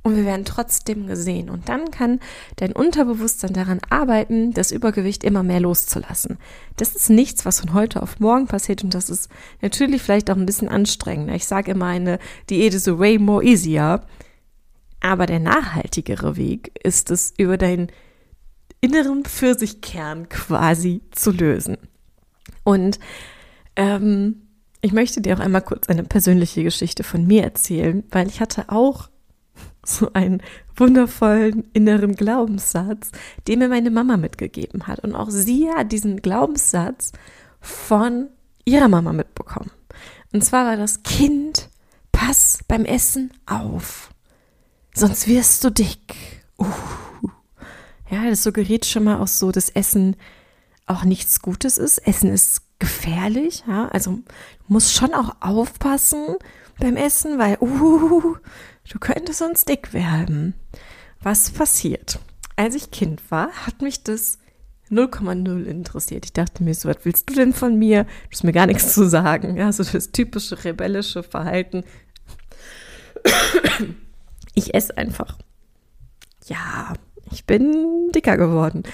und 0.06 0.16
wir 0.16 0.26
werden 0.26 0.44
trotzdem 0.44 1.06
gesehen. 1.06 1.49
Und 1.49 1.71
dann 1.71 1.90
kann 1.90 2.21
dein 2.56 2.73
Unterbewusstsein 2.73 3.54
daran 3.54 3.80
arbeiten, 3.88 4.52
das 4.52 4.71
Übergewicht 4.71 5.25
immer 5.25 5.42
mehr 5.42 5.61
loszulassen. 5.61 6.37
Das 6.76 6.94
ist 6.94 7.09
nichts, 7.09 7.47
was 7.47 7.61
von 7.61 7.73
heute 7.73 8.02
auf 8.02 8.21
morgen 8.21 8.47
passiert 8.47 8.85
und 8.85 8.92
das 8.92 9.09
ist 9.09 9.30
natürlich 9.62 10.02
vielleicht 10.02 10.30
auch 10.30 10.37
ein 10.37 10.44
bisschen 10.44 10.68
anstrengender. 10.68 11.35
Ich 11.35 11.47
sage 11.47 11.71
immer, 11.71 11.87
eine 11.87 12.18
Diät 12.50 12.75
ist 12.75 12.87
way 12.87 13.18
more 13.18 13.42
easier. 13.42 14.02
Aber 15.00 15.25
der 15.25 15.40
nachhaltigere 15.40 16.37
Weg 16.37 16.78
ist 16.85 17.11
es, 17.11 17.33
über 17.38 17.56
deinen 17.56 17.90
inneren 18.83 19.25
Pfirsichkern 19.25 20.28
quasi 20.28 21.00
zu 21.12 21.30
lösen. 21.30 21.78
Und 22.62 22.99
ähm, 23.76 24.44
ich 24.85 24.93
möchte 24.93 25.23
dir 25.23 25.35
auch 25.35 25.41
einmal 25.41 25.62
kurz 25.62 25.88
eine 25.88 26.03
persönliche 26.03 26.62
Geschichte 26.62 27.05
von 27.05 27.26
mir 27.26 27.43
erzählen, 27.43 28.05
weil 28.11 28.29
ich 28.29 28.41
hatte 28.41 28.69
auch 28.69 29.09
so 29.83 30.11
einen 30.12 30.43
wundervollen 30.76 31.64
inneren 31.73 32.14
Glaubenssatz, 32.14 33.11
den 33.49 33.61
mir 33.61 33.69
meine 33.69 33.91
Mama 33.91 34.19
mitgegeben 34.19 34.87
hat. 34.87 35.00
Und 35.00 35.14
auch 35.14 35.31
sie 35.31 35.71
hat 35.71 35.91
diesen 35.91 36.21
Glaubenssatz 36.21 37.12
von 37.61 38.29
ihrer 38.67 38.88
Mama 38.88 39.14
mitbekommen. 39.14 39.71
Und 40.33 40.45
zwar 40.45 40.67
war 40.67 40.76
das 40.76 41.03
Kind, 41.03 41.71
pass 42.12 42.59
beim 42.69 42.85
Essen 42.85 43.33
auf, 43.47 44.11
sonst 44.95 45.29
wirst 45.29 45.64
du 45.64 45.71
dick. 45.71 46.43
Uh. 46.59 46.67
Ja, 48.11 48.29
das 48.29 48.43
suggeriert 48.43 48.85
schon 48.85 49.05
mal 49.05 49.19
auch 49.19 49.29
so, 49.29 49.50
dass 49.50 49.71
Essen 49.71 50.17
auch 50.87 51.05
nichts 51.05 51.41
Gutes 51.41 51.79
ist. 51.79 51.99
Essen 52.07 52.31
ist 52.31 52.63
gefährlich, 52.78 53.64
ja, 53.66 53.88
also 53.88 54.19
muss 54.69 54.93
schon 54.93 55.14
auch 55.14 55.37
aufpassen 55.40 56.37
beim 56.78 56.97
Essen, 56.97 57.38
weil 57.38 57.57
uh, 57.61 58.37
du 58.90 58.99
könntest 58.99 59.38
sonst 59.38 59.69
dick 59.69 59.93
werden. 59.93 60.54
Was 61.21 61.50
passiert? 61.50 62.19
Als 62.57 62.75
ich 62.75 62.90
Kind 62.90 63.31
war, 63.31 63.49
hat 63.66 63.83
mich 63.83 64.02
das 64.04 64.38
0,0 64.90 65.64
interessiert. 65.64 66.25
Ich 66.25 66.33
dachte 66.33 66.62
mir 66.62 66.75
so, 66.75 66.88
was 66.88 66.99
willst 67.04 67.28
du 67.31 67.35
denn 67.35 67.52
von 67.52 67.78
mir? 67.78 68.04
Du 68.04 68.11
hast 68.33 68.45
mir 68.45 68.52
gar 68.52 68.66
nichts 68.66 68.93
zu 68.95 69.09
sagen. 69.09 69.57
Ja, 69.57 69.73
so 69.73 69.83
das 69.83 70.12
typische 70.12 70.64
rebellische 70.64 71.23
Verhalten. 71.23 71.85
Ich 74.54 74.75
esse 74.75 74.97
einfach. 74.97 75.38
Ja, 76.47 76.93
ich 77.33 77.45
bin 77.45 78.12
dicker 78.14 78.37
geworden. 78.37 78.85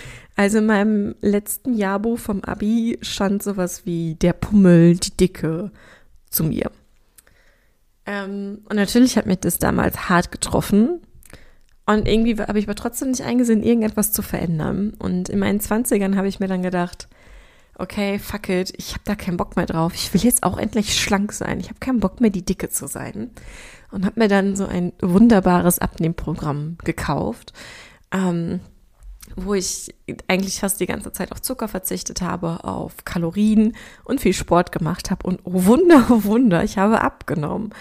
Also 0.41 0.57
in 0.57 0.65
meinem 0.65 1.15
letzten 1.21 1.75
Jahrbuch 1.75 2.19
vom 2.19 2.43
Abi 2.43 2.99
stand 3.03 3.43
sowas 3.43 3.85
wie 3.85 4.15
der 4.15 4.33
Pummel, 4.33 4.97
die 4.97 5.15
Dicke 5.15 5.71
zu 6.31 6.45
mir. 6.45 6.71
Ähm, 8.07 8.63
und 8.65 8.77
natürlich 8.77 9.19
hat 9.19 9.27
mich 9.27 9.41
das 9.41 9.59
damals 9.59 10.09
hart 10.09 10.33
getroffen. 10.33 11.03
Und 11.85 12.09
irgendwie 12.09 12.39
habe 12.39 12.59
ich 12.59 12.65
aber 12.65 12.75
trotzdem 12.75 13.11
nicht 13.11 13.23
eingesehen, 13.23 13.63
irgendetwas 13.63 14.13
zu 14.13 14.23
verändern. 14.23 14.95
Und 14.99 15.29
in 15.29 15.41
meinen 15.41 15.61
Zwanzigern 15.61 16.17
habe 16.17 16.29
ich 16.29 16.41
mir 16.41 16.49
dann 16.49 16.63
gedacht, 16.63 17.09
okay, 17.75 18.19
fuck 18.19 18.49
it, 18.49 18.73
ich 18.79 18.93
habe 18.93 19.03
da 19.05 19.17
keinen 19.17 19.37
Bock 19.37 19.57
mehr 19.57 19.67
drauf. 19.67 19.93
Ich 19.95 20.15
will 20.15 20.23
jetzt 20.23 20.43
auch 20.43 20.57
endlich 20.57 20.99
schlank 20.99 21.35
sein. 21.35 21.61
Ich 21.61 21.69
habe 21.69 21.81
keinen 21.81 22.01
Bock 22.01 22.23
mehr, 22.23 22.31
die 22.31 22.47
Dicke 22.47 22.71
zu 22.71 22.87
sein. 22.87 23.31
Und 23.91 24.07
habe 24.07 24.19
mir 24.19 24.29
dann 24.29 24.57
so 24.57 24.65
ein 24.65 24.95
wunderbares 25.03 25.81
Abnehmprogramm 25.81 26.79
gekauft, 26.83 27.53
ähm, 28.11 28.61
wo 29.37 29.55
ich 29.55 29.95
eigentlich 30.29 30.61
fast 30.61 30.81
die 30.81 30.87
ganze 30.87 31.13
Zeit 31.13 31.33
auf 31.33 31.43
Zucker 31.43 31.69
verzichtet 31.69 32.23
habe, 32.23 32.65
auf 32.65 33.05
Kalorien 33.05 33.77
und 34.05 34.21
viel 34.21 34.33
Sport 34.33 34.73
gemacht 34.73 35.11
habe. 35.11 35.27
Und 35.27 35.41
oh 35.45 35.65
Wunder, 35.65 36.07
oh 36.11 36.25
Wunder, 36.25 36.65
ich 36.65 36.79
habe 36.79 37.01
abgenommen. 37.01 37.73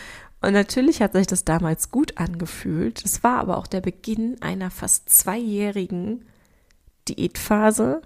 Und 0.41 0.53
natürlich 0.53 1.01
hat 1.01 1.13
sich 1.13 1.27
das 1.27 1.43
damals 1.43 1.91
gut 1.91 2.17
angefühlt. 2.17 3.03
Es 3.03 3.23
war 3.23 3.39
aber 3.39 3.57
auch 3.57 3.67
der 3.67 3.81
Beginn 3.81 4.41
einer 4.41 4.71
fast 4.71 5.09
zweijährigen 5.09 6.25
Diätphase 7.09 8.01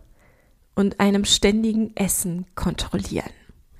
und 0.76 1.00
einem 1.00 1.26
ständigen 1.26 1.96
Essen 1.96 2.46
kontrollieren. 2.56 3.30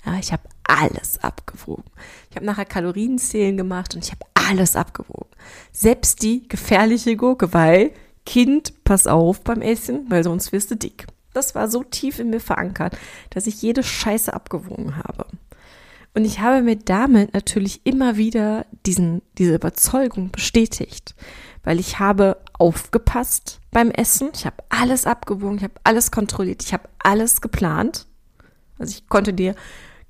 Ja, 0.06 0.18
ich 0.18 0.32
habe 0.32 0.42
alles 0.64 1.22
abgewogen. 1.22 1.90
Ich 2.30 2.36
habe 2.36 2.46
nachher 2.46 2.64
Kalorienzählen 2.66 3.56
gemacht 3.56 3.94
und 3.94 4.04
ich 4.04 4.12
habe 4.12 4.26
alles 4.34 4.76
abgewogen. 4.76 5.30
Selbst 5.72 6.22
die 6.22 6.46
gefährliche 6.48 7.16
Gurke, 7.16 7.52
weil 7.52 7.92
Kind, 8.26 8.84
pass 8.84 9.06
auf 9.06 9.42
beim 9.42 9.60
Essen, 9.60 10.06
weil 10.08 10.24
sonst 10.24 10.52
wirst 10.52 10.70
du 10.70 10.76
dick. 10.76 11.06
das 11.32 11.54
war 11.54 11.68
so 11.68 11.82
tief 11.82 12.20
in 12.20 12.30
mir 12.30 12.40
verankert, 12.40 12.96
dass 13.30 13.46
ich 13.46 13.60
jede 13.60 13.82
Scheiße 13.82 14.32
abgewogen 14.32 14.96
habe. 14.96 15.26
Und 16.14 16.24
ich 16.24 16.38
habe 16.38 16.62
mir 16.62 16.76
damit 16.76 17.34
natürlich 17.34 17.84
immer 17.84 18.16
wieder 18.16 18.66
diesen, 18.86 19.20
diese 19.36 19.56
Überzeugung 19.56 20.30
bestätigt, 20.30 21.16
weil 21.64 21.80
ich 21.80 21.98
habe 21.98 22.36
aufgepasst 22.52 23.60
beim 23.72 23.90
Essen, 23.90 24.30
ich 24.32 24.46
habe 24.46 24.62
alles 24.68 25.06
abgewogen, 25.06 25.56
ich 25.56 25.64
habe 25.64 25.74
alles 25.82 26.12
kontrolliert, 26.12 26.62
ich 26.62 26.72
habe 26.72 26.88
alles 27.00 27.40
geplant. 27.40 28.06
Also 28.78 28.92
ich 28.92 29.08
konnte 29.08 29.34
dir 29.34 29.56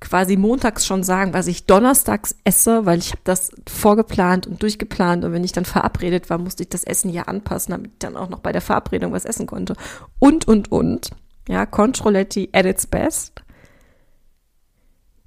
quasi 0.05 0.37
montags 0.37 0.85
schon 0.85 1.03
sagen, 1.03 1.33
was 1.33 1.47
ich 1.47 1.65
donnerstags 1.65 2.35
esse, 2.43 2.85
weil 2.85 2.99
ich 2.99 3.11
habe 3.11 3.21
das 3.23 3.51
vorgeplant 3.67 4.47
und 4.47 4.61
durchgeplant 4.61 5.25
und 5.25 5.33
wenn 5.33 5.43
ich 5.43 5.51
dann 5.51 5.65
verabredet 5.65 6.29
war, 6.29 6.37
musste 6.37 6.63
ich 6.63 6.69
das 6.69 6.83
Essen 6.83 7.09
ja 7.09 7.23
anpassen, 7.23 7.71
damit 7.71 7.91
ich 7.91 7.99
dann 7.99 8.15
auch 8.15 8.29
noch 8.29 8.39
bei 8.39 8.51
der 8.51 8.61
Verabredung 8.61 9.11
was 9.11 9.25
essen 9.25 9.47
konnte. 9.47 9.75
Und, 10.19 10.47
und, 10.47 10.71
und. 10.71 11.09
Ja, 11.47 11.65
Controletti 11.65 12.49
at 12.53 12.65
its 12.65 12.87
best. 12.87 13.43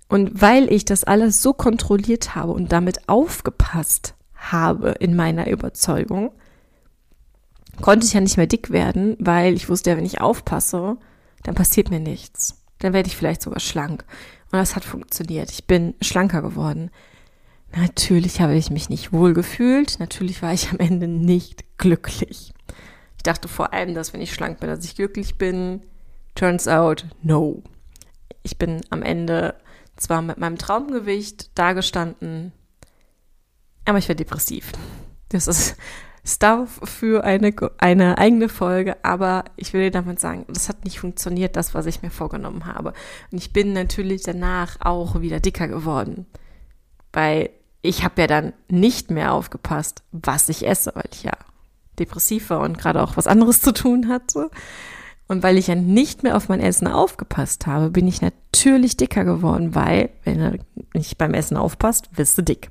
Und 0.08 0.40
weil 0.40 0.73
ich 0.73 0.85
das 0.85 1.04
alles 1.04 1.42
so 1.42 1.52
kontrolliert 1.52 2.35
habe 2.35 2.52
und 2.52 2.73
damit 2.73 3.08
aufgepasst 3.08 4.14
habe 4.35 4.92
in 5.00 5.14
meiner 5.14 5.49
Überzeugung, 5.49 6.32
konnte 7.80 8.06
ich 8.06 8.14
ja 8.14 8.20
nicht 8.20 8.37
mehr 8.37 8.47
dick 8.47 8.70
werden, 8.70 9.16
weil 9.18 9.54
ich 9.54 9.68
wusste 9.68 9.90
ja, 9.90 9.97
wenn 9.97 10.06
ich 10.06 10.20
aufpasse, 10.20 10.97
dann 11.42 11.54
passiert 11.54 11.90
mir 11.90 12.00
nichts. 12.00 12.62
Dann 12.78 12.92
werde 12.92 13.08
ich 13.08 13.16
vielleicht 13.16 13.42
sogar 13.42 13.61
schlank. 13.61 14.04
Und 14.50 14.59
das 14.59 14.76
hat 14.76 14.85
funktioniert. 14.85 15.50
Ich 15.50 15.67
bin 15.67 15.95
schlanker 16.00 16.43
geworden. 16.43 16.90
Natürlich 17.76 18.40
habe 18.40 18.55
ich 18.55 18.71
mich 18.71 18.88
nicht 18.88 19.12
wohl 19.12 19.35
gefühlt. 19.35 20.00
Natürlich 20.00 20.40
war 20.43 20.52
ich 20.52 20.71
am 20.71 20.78
Ende 20.78 21.07
nicht 21.07 21.64
glücklich. 21.76 22.55
Ich 23.17 23.23
dachte 23.23 23.49
vor 23.49 23.73
allem, 23.73 23.95
dass 23.95 24.12
wenn 24.12 24.23
ich 24.23 24.33
schlank 24.33 24.61
bin, 24.61 24.71
dass 24.71 24.85
ich 24.85 24.95
glücklich 24.95 25.37
bin. 25.37 25.83
Turns 26.35 26.67
out, 26.69 27.05
no. 27.23 27.62
Ich 28.43 28.57
bin 28.57 28.81
am 28.90 29.02
Ende 29.02 29.55
zwar 29.97 30.23
mit 30.23 30.38
meinem 30.38 30.57
Traumgewicht 30.57 31.59
dagestanden, 31.59 32.52
aber 33.85 33.99
ich 33.99 34.09
war 34.09 34.14
depressiv. 34.14 34.73
Das 35.31 35.47
ist 35.47 35.76
Stuff 36.25 36.80
für 36.84 37.25
eine, 37.25 37.54
eine 37.78 38.18
eigene 38.18 38.48
Folge, 38.48 38.96
aber 39.04 39.44
ich 39.56 39.72
will 39.72 39.90
damit 39.90 40.20
sagen, 40.20 40.44
das 40.48 40.68
hat 40.68 40.84
nicht 40.84 41.00
funktioniert, 41.00 41.56
das, 41.56 41.75
was 41.75 41.87
ich 41.87 42.02
mir 42.02 42.10
vorgenommen 42.10 42.66
habe. 42.66 42.92
Und 43.30 43.38
ich 43.38 43.52
bin 43.52 43.72
natürlich 43.72 44.22
danach 44.22 44.76
auch 44.80 45.20
wieder 45.20 45.40
dicker 45.40 45.68
geworden, 45.68 46.26
weil 47.12 47.50
ich 47.82 48.04
habe 48.04 48.20
ja 48.20 48.26
dann 48.26 48.52
nicht 48.68 49.10
mehr 49.10 49.32
aufgepasst, 49.32 50.02
was 50.12 50.48
ich 50.48 50.66
esse, 50.66 50.92
weil 50.94 51.08
ich 51.12 51.22
ja 51.22 51.32
depressiv 51.98 52.50
war 52.50 52.60
und 52.60 52.78
gerade 52.78 53.02
auch 53.02 53.16
was 53.16 53.26
anderes 53.26 53.60
zu 53.60 53.72
tun 53.72 54.08
hatte. 54.08 54.50
Und 55.28 55.42
weil 55.42 55.58
ich 55.58 55.66
ja 55.66 55.75
nicht 55.75 56.22
mehr 56.22 56.37
auf 56.37 56.48
mein 56.48 56.60
Essen 56.60 56.87
aufgepasst 56.87 57.66
habe, 57.66 57.90
bin 57.90 58.08
ich 58.08 58.22
natürlich 58.22 58.96
dicker 58.96 59.25
geworden, 59.25 59.75
weil, 59.75 60.10
wenn 60.25 60.38
du 60.38 60.58
nicht 60.94 61.18
beim 61.18 61.34
Essen 61.34 61.58
aufpasst, 61.58 62.08
wirst 62.16 62.38
du 62.38 62.42
dick. 62.42 62.70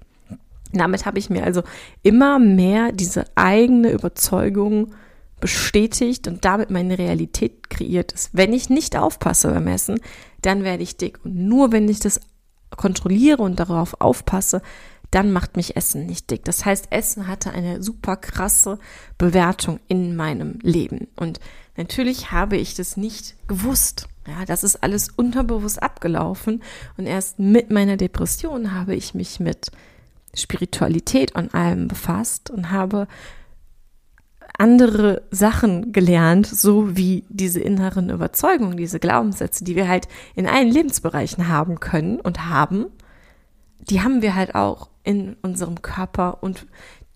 Damit 0.74 1.06
habe 1.06 1.20
ich 1.20 1.30
mir 1.30 1.44
also 1.44 1.64
immer 2.04 2.40
mehr 2.40 2.92
diese 2.92 3.26
eigene 3.36 3.92
Überzeugung 3.92 4.94
bestätigt 5.40 6.28
und 6.28 6.46
damit 6.46 6.72
meine 6.72 6.98
Realität 6.98 7.70
kreiert 7.70 8.12
ist. 8.12 8.32
Wenn 8.34 8.54
ich 8.54 8.70
nicht 8.70 8.98
aufpasse 8.98 9.52
beim 9.52 9.68
Essen, 9.68 10.00
dann 10.42 10.64
werde 10.64 10.84
ich 10.84 10.98
dick. 10.98 11.20
Und 11.24 11.36
nur 11.36 11.72
wenn 11.72 11.88
ich 11.88 12.00
das 12.00 12.20
kontrolliere 12.76 13.44
und 13.44 13.60
darauf 13.60 14.02
aufpasse, 14.02 14.62
dann 15.12 15.32
macht 15.32 15.56
mich 15.56 15.78
Essen 15.78 16.06
nicht 16.06 16.30
dick. 16.32 16.44
Das 16.44 16.66
heißt, 16.66 16.88
Essen 16.92 17.28
hatte 17.28 17.52
eine 17.52 17.82
super 17.82 18.18
krasse 18.18 18.78
Bewertung 19.18 19.80
in 19.88 20.16
meinem 20.16 20.60
Leben. 20.62 21.08
Und 21.16 21.40
natürlich 21.78 22.32
habe 22.32 22.58
ich 22.58 22.76
das 22.76 22.98
nicht 22.98 23.36
gewusst. 23.48 24.10
Ja, 24.28 24.44
das 24.46 24.66
ist 24.66 24.84
alles 24.84 25.10
unterbewusst 25.16 25.82
abgelaufen. 25.82 26.62
Und 26.98 27.06
erst 27.06 27.40
mit 27.40 27.72
meiner 27.72 27.96
Depression 27.96 28.74
habe 28.74 28.96
ich 28.96 29.14
mich 29.14 29.40
mit 29.40 29.72
Spiritualität 30.34 31.36
und 31.36 31.54
allem 31.54 31.88
befasst 31.88 32.50
und 32.50 32.72
habe 32.72 33.08
andere 34.58 35.24
Sachen 35.30 35.92
gelernt, 35.92 36.48
so 36.48 36.96
wie 36.98 37.26
diese 37.30 37.60
inneren 37.60 38.10
Überzeugungen, 38.10 38.78
diese 38.78 39.00
Glaubenssätze, 39.00 39.64
die 39.64 39.76
wir 39.76 39.88
halt 39.88 40.08
in 40.36 40.48
allen 40.48 40.70
Lebensbereichen 40.70 41.48
haben 41.48 41.80
können 41.80 42.20
und 42.20 42.46
haben, 42.46 42.88
die 43.90 44.02
haben 44.02 44.22
wir 44.22 44.36
halt 44.36 44.56
auch 44.56 44.90
in 45.04 45.36
unserem 45.42 45.82
Körper 45.82 46.40
und 46.42 46.66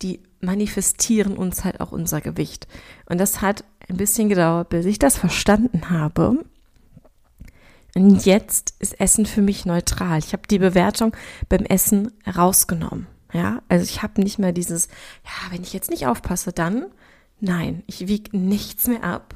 die 0.01 0.21
manifestieren 0.39 1.37
uns 1.37 1.63
halt 1.63 1.81
auch 1.81 1.91
unser 1.91 2.21
Gewicht. 2.21 2.67
Und 3.07 3.19
das 3.19 3.41
hat 3.41 3.63
ein 3.89 3.97
bisschen 3.97 4.29
gedauert, 4.29 4.69
bis 4.69 4.85
ich 4.85 4.99
das 4.99 5.17
verstanden 5.17 5.89
habe. 5.89 6.43
Und 7.95 8.25
jetzt 8.25 8.75
ist 8.79 8.99
Essen 8.99 9.25
für 9.25 9.41
mich 9.41 9.65
neutral. 9.65 10.19
Ich 10.19 10.33
habe 10.33 10.43
die 10.49 10.59
Bewertung 10.59 11.15
beim 11.49 11.65
Essen 11.65 12.11
rausgenommen. 12.25 13.07
Ja, 13.33 13.61
also 13.69 13.83
ich 13.83 14.01
habe 14.01 14.21
nicht 14.21 14.39
mehr 14.39 14.51
dieses, 14.51 14.87
ja, 15.23 15.51
wenn 15.51 15.63
ich 15.63 15.73
jetzt 15.73 15.89
nicht 15.89 16.07
aufpasse, 16.07 16.51
dann 16.51 16.85
nein, 17.41 17.83
ich 17.87 18.07
wiege 18.07 18.37
nichts 18.37 18.87
mehr 18.87 19.03
ab. 19.03 19.35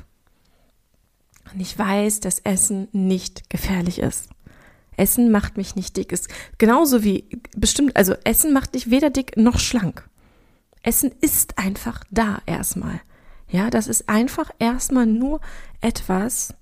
Und 1.54 1.60
ich 1.60 1.78
weiß, 1.78 2.22
dass 2.22 2.40
Essen 2.40 2.88
nicht 2.92 3.50
gefährlich 3.50 4.00
ist. 4.00 4.30
Essen 4.98 5.32
macht 5.32 5.58
mich 5.58 5.76
nicht 5.76 5.98
dick. 5.98 6.12
Ist 6.12 6.30
genauso 6.58 7.04
wie 7.04 7.42
bestimmt, 7.56 7.96
also 7.98 8.16
Essen 8.24 8.54
macht 8.54 8.76
dich 8.76 8.90
weder 8.90 9.10
dick 9.10 9.36
noch 9.38 9.60
schlank. 9.60 10.08
Essen 10.84 11.12
ist 11.22 11.58
einfach 11.58 12.04
da 12.10 12.42
erstmal. 12.46 13.02
Ja, 13.50 13.70
das 13.70 13.88
ist 13.88 14.10
einfach 14.10 14.50
erstmal 14.60 15.06
nur 15.06 15.42
etwas 15.82 16.54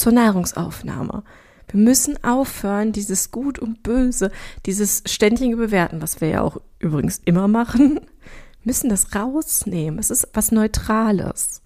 zur 0.00 0.12
Nahrungsaufnahme. 0.12 1.22
Wir 1.70 1.80
müssen 1.80 2.22
aufhören, 2.24 2.92
dieses 2.92 3.30
Gut 3.30 3.58
und 3.58 3.82
Böse, 3.82 4.32
dieses 4.66 5.04
ständige 5.06 5.56
Bewerten, 5.56 6.02
was 6.02 6.20
wir 6.20 6.28
ja 6.28 6.40
auch 6.40 6.60
übrigens 6.80 7.20
immer 7.24 7.46
machen, 7.46 8.00
müssen 8.64 8.90
das 8.90 9.14
rausnehmen. 9.14 10.00
Es 10.00 10.10
ist 10.10 10.28
was 10.32 10.50
Neutrales. 10.50 11.62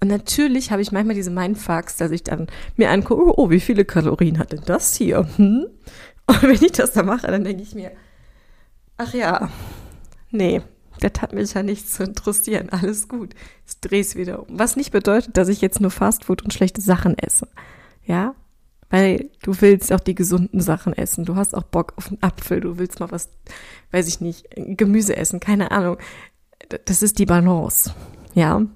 Und 0.00 0.08
natürlich 0.08 0.72
habe 0.72 0.82
ich 0.82 0.90
manchmal 0.90 1.14
diese 1.14 1.30
Mindfucks, 1.30 1.96
dass 1.96 2.10
ich 2.10 2.24
dann 2.24 2.46
mir 2.76 2.90
angucke, 2.90 3.38
oh, 3.38 3.50
wie 3.50 3.60
viele 3.60 3.84
Kalorien 3.84 4.38
hat 4.38 4.52
denn 4.52 4.62
das 4.64 4.96
hier? 4.96 5.28
Hm? 5.36 5.66
Und 6.26 6.42
wenn 6.42 6.52
ich 6.52 6.72
das 6.72 6.92
dann 6.92 7.06
mache, 7.06 7.26
dann 7.26 7.44
denke 7.44 7.62
ich 7.62 7.74
mir, 7.74 7.92
ach 8.96 9.12
ja, 9.12 9.50
nee, 10.30 10.62
das 11.02 11.20
hat 11.20 11.32
mich 11.32 11.54
ja 11.54 11.62
nichts 11.62 11.94
zu 11.94 12.04
interessieren. 12.04 12.68
Alles 12.70 13.08
gut. 13.08 13.34
Ich 13.66 13.80
drehe 13.80 14.00
es 14.00 14.16
wieder 14.16 14.48
um. 14.48 14.58
Was 14.58 14.76
nicht 14.76 14.92
bedeutet, 14.92 15.36
dass 15.36 15.48
ich 15.48 15.60
jetzt 15.60 15.80
nur 15.80 15.90
Fastfood 15.90 16.42
und 16.42 16.52
schlechte 16.52 16.80
Sachen 16.80 17.18
esse. 17.18 17.48
Ja, 18.04 18.34
weil 18.92 19.30
du 19.42 19.58
willst 19.60 19.92
auch 19.92 20.00
die 20.00 20.14
gesunden 20.14 20.60
Sachen 20.60 20.92
essen. 20.92 21.24
Du 21.24 21.34
hast 21.34 21.54
auch 21.54 21.62
Bock 21.62 21.94
auf 21.96 22.08
einen 22.08 22.22
Apfel, 22.22 22.60
du 22.60 22.78
willst 22.78 23.00
mal 23.00 23.10
was, 23.10 23.30
weiß 23.90 24.06
ich 24.06 24.20
nicht, 24.20 24.46
Gemüse 24.54 25.16
essen, 25.16 25.40
keine 25.40 25.70
Ahnung. 25.70 25.96
Das 26.84 27.02
ist 27.02 27.18
die 27.18 27.24
Balance, 27.26 27.94
ja. 28.34 28.66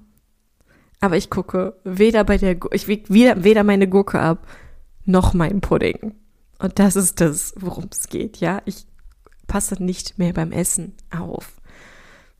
Aber 0.99 1.17
ich 1.17 1.29
gucke 1.29 1.79
weder 1.83 2.23
bei 2.23 2.37
der, 2.37 2.57
ich 2.71 2.87
wiege 2.87 3.13
weder, 3.13 3.43
weder 3.43 3.63
meine 3.63 3.87
Gurke 3.87 4.19
ab, 4.19 4.47
noch 5.05 5.35
meinen 5.35 5.61
Pudding. 5.61 6.15
Und 6.57 6.79
das 6.79 6.95
ist 6.95 7.21
das, 7.21 7.53
worum 7.55 7.89
es 7.91 8.09
geht, 8.09 8.37
ja. 8.37 8.63
Ich 8.65 8.87
passe 9.45 9.81
nicht 9.81 10.17
mehr 10.17 10.33
beim 10.33 10.51
Essen 10.51 10.95
auf, 11.15 11.56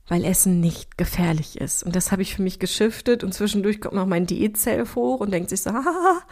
weil 0.08 0.24
Essen 0.24 0.60
nicht 0.60 0.96
gefährlich 0.96 1.60
ist. 1.60 1.82
Und 1.82 1.94
das 1.94 2.10
habe 2.10 2.22
ich 2.22 2.34
für 2.34 2.42
mich 2.42 2.58
geschiftet 2.58 3.22
und 3.22 3.34
zwischendurch 3.34 3.80
kommt 3.80 3.94
noch 3.94 4.06
mein 4.06 4.26
Diätzell 4.26 4.84
hoch 4.94 5.20
und 5.20 5.30
denkt 5.30 5.50
sich 5.50 5.62
so, 5.62 5.70
haha, 5.70 6.22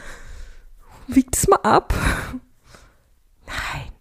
wiegt 1.06 1.36
es 1.36 1.46
mal 1.48 1.60
ab. 1.62 1.94
Nein. 3.46 3.92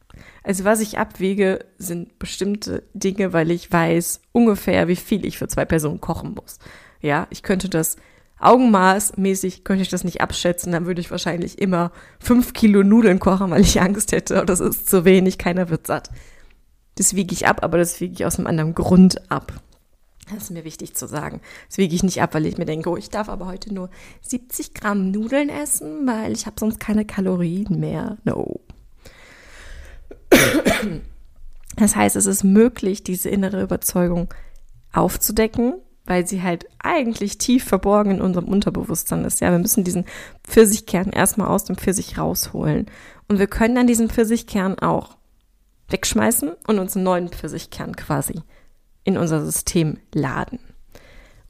Also 0.43 0.63
was 0.63 0.79
ich 0.79 0.97
abwäge, 0.97 1.65
sind 1.77 2.19
bestimmte 2.19 2.83
Dinge, 2.93 3.33
weil 3.33 3.51
ich 3.51 3.71
weiß 3.71 4.21
ungefähr, 4.31 4.87
wie 4.87 4.95
viel 4.95 5.25
ich 5.25 5.37
für 5.37 5.47
zwei 5.47 5.65
Personen 5.65 6.01
kochen 6.01 6.35
muss. 6.35 6.59
Ja, 7.01 7.27
ich 7.31 7.41
könnte 7.43 7.67
das 7.67 7.97
augenmaßmäßig, 8.39 9.63
könnte 9.63 9.81
ich 9.81 9.89
das 9.89 10.03
nicht 10.03 10.21
abschätzen, 10.21 10.71
dann 10.71 10.85
würde 10.85 11.01
ich 11.01 11.09
wahrscheinlich 11.09 11.59
immer 11.59 11.91
fünf 12.19 12.53
Kilo 12.53 12.83
Nudeln 12.83 13.19
kochen, 13.19 13.49
weil 13.49 13.61
ich 13.61 13.81
Angst 13.81 14.11
hätte, 14.11 14.45
das 14.45 14.59
ist 14.59 14.87
zu 14.87 15.03
wenig, 15.03 15.37
keiner 15.37 15.69
wird 15.69 15.87
satt. 15.87 16.11
Das 16.95 17.15
wiege 17.15 17.33
ich 17.33 17.47
ab, 17.47 17.63
aber 17.63 17.77
das 17.77 17.99
wiege 17.99 18.13
ich 18.13 18.25
aus 18.25 18.37
einem 18.37 18.47
anderen 18.47 18.75
Grund 18.75 19.31
ab. 19.31 19.53
Das 20.33 20.43
ist 20.43 20.51
mir 20.51 20.63
wichtig 20.63 20.95
zu 20.95 21.07
sagen. 21.07 21.39
Das 21.67 21.77
wiege 21.77 21.93
ich 21.93 22.03
nicht 22.03 22.21
ab, 22.21 22.33
weil 22.33 22.45
ich 22.45 22.57
mir 22.57 22.65
denke, 22.65 22.89
oh, 22.89 22.97
ich 22.97 23.09
darf 23.09 23.29
aber 23.29 23.45
heute 23.45 23.73
nur 23.73 23.89
70 24.21 24.73
Gramm 24.73 25.11
Nudeln 25.11 25.49
essen, 25.49 26.07
weil 26.07 26.31
ich 26.31 26.45
habe 26.47 26.59
sonst 26.59 26.79
keine 26.79 27.05
Kalorien 27.05 27.79
mehr. 27.79 28.17
No. 28.23 28.59
Das 31.75 31.95
heißt, 31.95 32.15
es 32.15 32.25
ist 32.25 32.43
möglich, 32.43 33.03
diese 33.03 33.29
innere 33.29 33.61
Überzeugung 33.61 34.33
aufzudecken, 34.93 35.75
weil 36.05 36.25
sie 36.25 36.41
halt 36.41 36.65
eigentlich 36.79 37.37
tief 37.37 37.65
verborgen 37.65 38.11
in 38.11 38.21
unserem 38.21 38.47
Unterbewusstsein 38.47 39.25
ist. 39.25 39.41
Ja, 39.41 39.51
wir 39.51 39.59
müssen 39.59 39.83
diesen 39.83 40.05
Pfirsichkern 40.43 41.09
erstmal 41.09 41.49
aus 41.49 41.65
dem 41.65 41.75
Pfirsich 41.75 42.17
rausholen. 42.17 42.87
Und 43.27 43.39
wir 43.39 43.47
können 43.47 43.75
dann 43.75 43.87
diesen 43.87 44.09
Pfirsichkern 44.09 44.79
auch 44.79 45.17
wegschmeißen 45.89 46.53
und 46.67 46.79
uns 46.79 46.95
einen 46.95 47.05
neuen 47.05 47.29
Pfirsichkern 47.29 47.95
quasi 47.95 48.41
in 49.05 49.17
unser 49.17 49.45
System 49.45 49.97
laden. 50.13 50.59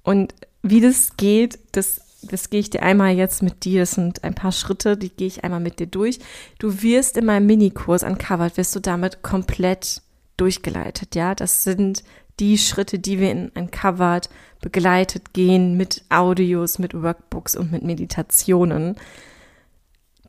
Und 0.04 0.36
wie 0.62 0.82
das 0.82 1.18
geht, 1.18 1.58
das 1.72 2.02
das 2.32 2.50
gehe 2.50 2.60
ich 2.60 2.70
dir 2.70 2.84
einmal 2.84 3.16
jetzt 3.16 3.44
mit 3.44 3.66
dir, 3.66 3.82
das 3.82 3.92
sind 3.92 4.24
ein 4.24 4.36
paar 4.36 4.52
Schritte, 4.52 4.98
die 4.98 5.10
gehe 5.10 5.28
ich 5.28 5.44
einmal 5.44 5.60
mit 5.60 5.80
dir 5.80 5.88
durch. 5.88 6.20
Du 6.60 6.82
wirst 6.82 7.18
in 7.18 7.26
meinem 7.26 7.46
Minikurs 7.46 8.04
Uncovered, 8.04 8.58
wirst 8.58 8.76
du 8.76 8.80
damit 8.80 9.24
komplett 9.24 10.02
durchgeleitet, 10.38 11.16
ja. 11.16 11.36
Das 11.36 11.64
sind 11.64 12.04
die 12.40 12.58
Schritte, 12.58 13.00
die 13.00 13.20
wir 13.20 13.32
in 13.32 13.50
Uncovered 13.50 14.30
begleitet 14.62 15.34
gehen 15.34 15.78
mit 15.78 16.04
Audios, 16.10 16.80
mit 16.80 16.94
Workbooks 16.94 17.56
und 17.56 17.72
mit 17.72 17.84
Meditationen. 17.84 18.96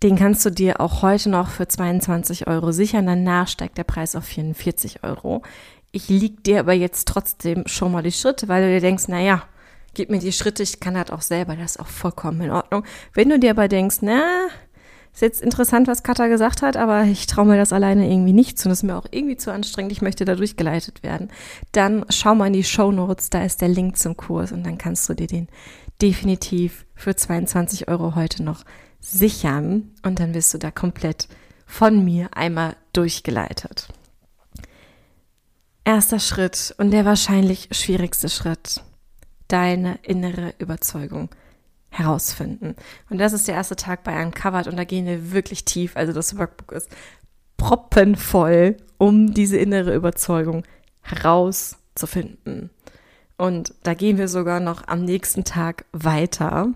Den 0.03 0.17
kannst 0.17 0.45
du 0.45 0.51
dir 0.51 0.81
auch 0.81 1.03
heute 1.03 1.31
noch 1.31 1.49
für 1.49 1.67
22 1.67 2.47
Euro 2.47 2.71
sichern. 2.71 3.07
Danach 3.07 3.49
steigt 3.49 3.79
der 3.79 3.85
Preis 3.85 4.15
auf 4.15 4.25
44 4.25 5.03
Euro. 5.05 5.43
Ich 5.97 6.11
lieg 6.11 6.45
dir 6.45 6.61
aber 6.61 6.75
jetzt 6.75 7.09
trotzdem 7.09 7.67
schon 7.67 7.91
mal 7.91 8.03
die 8.03 8.13
Schritte, 8.13 8.49
weil 8.49 8.63
du 8.63 8.69
dir 8.69 8.83
denkst, 8.83 9.05
na 9.09 9.19
ja, 9.19 9.45
gib 9.95 10.11
mir 10.11 10.19
die 10.19 10.31
Schritte, 10.31 10.63
ich 10.63 10.79
kann 10.79 10.93
das 10.93 11.09
auch 11.09 11.23
selber, 11.23 11.57
das 11.57 11.71
ist 11.71 11.81
auch 11.81 11.87
vollkommen 11.87 12.43
in 12.43 12.51
Ordnung. 12.51 12.85
Wenn 13.15 13.31
du 13.31 13.39
dir 13.39 13.53
aber 13.53 13.67
denkst, 13.67 14.01
na, 14.03 14.21
ist 15.15 15.23
jetzt 15.23 15.41
interessant, 15.41 15.89
was 15.89 16.03
Katha 16.03 16.27
gesagt 16.27 16.61
hat, 16.61 16.77
aber 16.77 17.05
ich 17.05 17.27
traue 17.27 17.47
mir 17.47 17.57
das 17.57 17.73
alleine 17.73 18.13
irgendwie 18.13 18.35
nicht 18.35 18.59
zu 18.59 18.69
das 18.69 18.81
ist 18.81 18.83
mir 18.83 18.95
auch 18.95 19.07
irgendwie 19.11 19.39
zu 19.39 19.51
anstrengend, 19.51 19.91
ich 19.91 20.03
möchte 20.03 20.27
da 20.27 20.35
durchgeleitet 20.35 21.03
werden, 21.03 21.31
dann 21.73 22.05
schau 22.11 22.35
mal 22.35 22.49
in 22.49 22.53
die 22.53 22.63
Show 22.63 22.93
Notes, 22.93 23.31
da 23.31 23.43
ist 23.43 23.63
der 23.63 23.69
Link 23.69 23.97
zum 23.97 24.19
Kurs 24.19 24.53
und 24.53 24.67
dann 24.67 24.77
kannst 24.77 25.09
du 25.09 25.15
dir 25.15 25.29
den 25.29 25.49
definitiv 26.03 26.85
für 26.95 27.17
22 27.17 27.89
Euro 27.89 28.15
heute 28.15 28.43
noch 28.43 28.65
sichern 29.01 29.93
und 30.03 30.21
dann 30.21 30.35
wirst 30.35 30.53
du 30.53 30.59
da 30.59 30.71
komplett 30.71 31.27
von 31.65 32.05
mir 32.05 32.29
einmal 32.35 32.77
durchgeleitet. 32.93 33.89
Erster 35.87 36.19
Schritt 36.19 36.75
und 36.79 36.91
der 36.91 37.05
wahrscheinlich 37.05 37.69
schwierigste 37.71 38.29
Schritt 38.29 38.83
deine 39.47 40.01
innere 40.03 40.53
Überzeugung 40.59 41.29
herausfinden. 41.91 42.75
Und 43.09 43.19
das 43.19 43.33
ist 43.33 43.47
der 43.47 43.55
erste 43.55 43.77
Tag 43.77 44.03
bei 44.03 44.21
Uncovered 44.21 44.67
und 44.67 44.77
da 44.77 44.83
gehen 44.83 45.07
wir 45.07 45.31
wirklich 45.31 45.65
tief. 45.65 45.97
Also 45.97 46.13
das 46.13 46.37
Workbook 46.37 46.73
ist 46.73 46.91
proppenvoll, 47.57 48.79
um 48.99 49.33
diese 49.33 49.59
innere 49.59 49.95
Überzeugung 49.95 50.65
herauszufinden. 51.03 52.71
Und 53.39 53.73
da 53.85 53.95
gehen 53.95 54.19
wir 54.19 54.27
sogar 54.27 54.59
noch 54.59 54.89
am 54.89 55.05
nächsten 55.05 55.45
Tag 55.45 55.85
weiter 55.93 56.67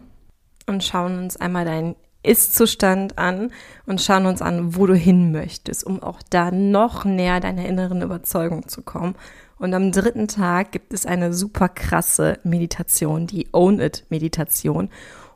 und 0.67 0.85
schauen 0.85 1.19
uns 1.19 1.37
einmal 1.37 1.65
deinen 1.65 1.97
ist-Zustand 2.23 3.19
an 3.19 3.51
und 3.87 4.01
schauen 4.01 4.27
uns 4.27 4.43
an, 4.43 4.77
wo 4.77 4.87
du 4.87 4.95
hin 4.95 5.33
möchtest, 5.33 5.85
um 5.85 6.03
auch 6.03 6.21
da 6.29 6.51
noch 6.51 7.05
näher 7.05 7.41
deiner 7.41 7.67
inneren 7.67 8.03
Überzeugung 8.03 8.69
zu 8.69 8.83
kommen 8.83 9.15
und 9.61 9.75
am 9.75 9.93
dritten 9.93 10.27
Tag 10.27 10.73
gibt 10.73 10.95
es 10.95 11.05
eine 11.05 11.35
super 11.35 11.69
krasse 11.69 12.39
Meditation, 12.45 13.27
die 13.27 13.49
Own 13.53 13.79
It 13.79 14.07
Meditation, 14.09 14.89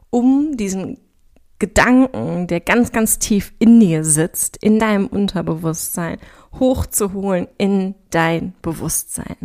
um 0.09 0.57
diesen 0.57 0.99
Gedanken, 1.59 2.47
der 2.47 2.61
ganz, 2.61 2.91
ganz 2.91 3.19
tief 3.19 3.53
in 3.59 3.79
dir 3.81 4.03
sitzt, 4.03 4.57
in 4.57 4.79
deinem 4.79 5.09
Unterbewusstsein, 5.09 6.19
hochzuholen 6.59 7.49
in 7.59 7.97
dein 8.09 8.55
Bewusstsein. 8.63 9.37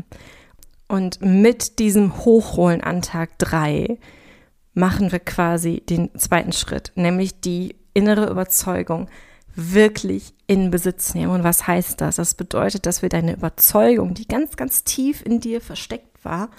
Und 0.88 1.22
mit 1.22 1.80
diesem 1.80 2.18
Hochholen 2.24 2.82
an 2.82 3.02
Tag 3.02 3.38
drei 3.38 4.00
machen 4.74 5.12
wir 5.12 5.20
quasi 5.20 5.82
den 5.82 6.10
zweiten 6.18 6.52
Schritt, 6.52 6.92
nämlich 6.96 7.40
die 7.42 7.76
innere 7.94 8.30
Überzeugung, 8.30 9.08
wirklich 9.56 10.34
in 10.48 10.72
Besitz 10.72 11.14
nehmen. 11.14 11.34
Und 11.34 11.44
was 11.44 11.68
heißt 11.68 12.00
das? 12.02 12.16
Das 12.16 12.34
bedeutet, 12.34 12.86
dass 12.86 13.02
wir 13.02 13.10
deine 13.10 13.34
Überzeugung, 13.34 14.14
die 14.14 14.28
ganz, 14.28 14.56
ganz 14.56 14.84
tief 14.84 15.26
in 15.26 15.40
dir 15.40 15.62
versteckt 15.62 16.24
war, 16.24 16.50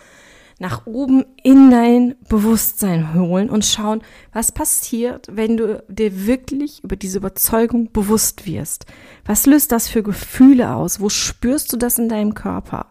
nach 0.59 0.87
oben 0.87 1.25
in 1.43 1.71
dein 1.71 2.17
Bewusstsein 2.29 3.15
holen 3.15 3.49
und 3.49 3.65
schauen, 3.65 4.03
was 4.33 4.53
passiert, 4.53 5.27
wenn 5.33 5.57
du 5.57 5.83
dir 5.89 6.27
wirklich 6.27 6.85
über 6.85 6.97
diese 6.97 7.17
Überzeugung 7.17 7.91
bewusst 7.93 8.47
wirst. 8.47 8.85
Was 9.25 9.47
löst 9.47 9.73
das 9.73 9.89
für 9.89 10.03
Gefühle 10.03 10.75
aus? 10.75 11.01
Wo 11.01 11.09
spürst 11.09 11.73
du 11.73 11.79
das 11.79 11.99
in 11.99 12.11
deinem 12.11 12.35
Körper? 12.35 12.87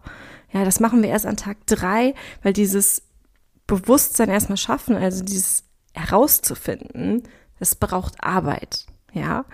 Ja, 0.52 0.64
das 0.64 0.80
machen 0.80 1.00
wir 1.00 1.10
erst 1.10 1.26
an 1.26 1.36
Tag 1.36 1.64
drei, 1.66 2.14
weil 2.42 2.52
dieses 2.52 3.04
Bewusstsein 3.70 4.28
erstmal 4.28 4.56
schaffen, 4.56 4.96
also 4.96 5.22
dieses 5.22 5.64
herauszufinden, 5.94 7.22
das 7.58 7.74
braucht 7.76 8.22
Arbeit. 8.22 8.86
Ja, 9.12 9.44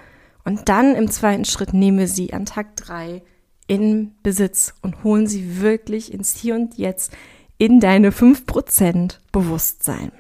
und 0.44 0.68
dann 0.68 0.94
im 0.94 1.10
zweiten 1.10 1.44
Schritt 1.44 1.74
nehmen 1.74 1.98
wir 1.98 2.08
sie 2.08 2.32
an 2.32 2.46
Tag 2.46 2.76
drei 2.76 3.22
in 3.66 4.14
Besitz 4.22 4.74
und 4.80 5.02
holen 5.02 5.26
sie 5.26 5.60
wirklich 5.60 6.12
ins 6.12 6.36
Hier 6.36 6.54
und 6.54 6.78
Jetzt 6.78 7.12
in 7.58 7.80
deine 7.80 8.10
5% 8.10 9.16
Bewusstsein. 9.32 10.12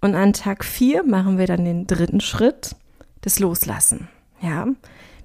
Und 0.00 0.14
an 0.14 0.32
Tag 0.32 0.64
vier 0.64 1.04
machen 1.04 1.38
wir 1.38 1.46
dann 1.46 1.64
den 1.64 1.86
dritten 1.86 2.20
Schritt 2.20 2.76
des 3.24 3.38
Loslassen. 3.38 4.08
Ja, 4.40 4.66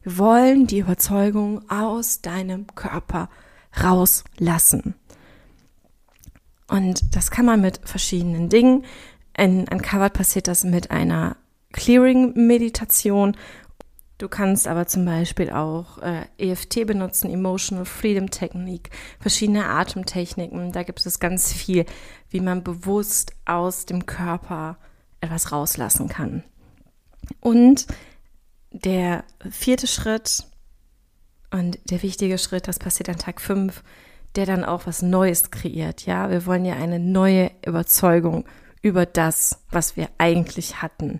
wir 0.03 0.17
wollen 0.17 0.67
die 0.67 0.79
Überzeugung 0.79 1.69
aus 1.69 2.21
deinem 2.21 2.67
Körper 2.75 3.29
rauslassen. 3.83 4.95
Und 6.67 7.15
das 7.15 7.31
kann 7.31 7.45
man 7.45 7.61
mit 7.61 7.79
verschiedenen 7.83 8.49
Dingen. 8.49 8.85
In 9.37 9.67
Uncovered 9.67 10.13
passiert 10.13 10.47
das 10.47 10.63
mit 10.63 10.91
einer 10.91 11.37
Clearing-Meditation 11.73 13.35
Du 14.17 14.27
kannst 14.27 14.67
aber 14.67 14.87
zum 14.87 15.05
Beispiel 15.05 15.51
auch 15.51 15.99
äh, 15.99 16.25
EFT 16.39 16.87
benutzen, 16.87 17.29
Emotional 17.29 17.85
Freedom 17.85 18.31
Technique, 18.31 18.89
verschiedene 19.19 19.67
Atemtechniken. 19.67 20.71
Da 20.71 20.81
gibt 20.81 21.05
es 21.05 21.19
ganz 21.19 21.53
viel, 21.53 21.85
wie 22.29 22.39
man 22.39 22.63
bewusst 22.63 23.33
aus 23.45 23.85
dem 23.85 24.07
Körper 24.07 24.77
etwas 25.21 25.51
rauslassen 25.51 26.07
kann. 26.07 26.43
Und 27.41 27.85
der 28.71 29.23
vierte 29.51 29.85
Schritt 29.85 30.47
und 31.51 31.77
der 31.91 32.01
wichtige 32.01 32.39
Schritt, 32.39 32.67
das 32.67 32.79
passiert 32.79 33.09
an 33.09 33.17
Tag 33.17 33.39
5, 33.39 33.83
der 34.37 34.45
dann 34.45 34.63
auch 34.63 34.85
was 34.85 35.01
Neues 35.01 35.51
kreiert. 35.51 36.05
Ja, 36.05 36.29
wir 36.29 36.45
wollen 36.45 36.63
ja 36.63 36.75
eine 36.75 36.99
neue 36.99 37.51
Überzeugung 37.65 38.45
über 38.81 39.05
das, 39.05 39.63
was 39.71 39.97
wir 39.97 40.09
eigentlich 40.17 40.81
hatten 40.81 41.19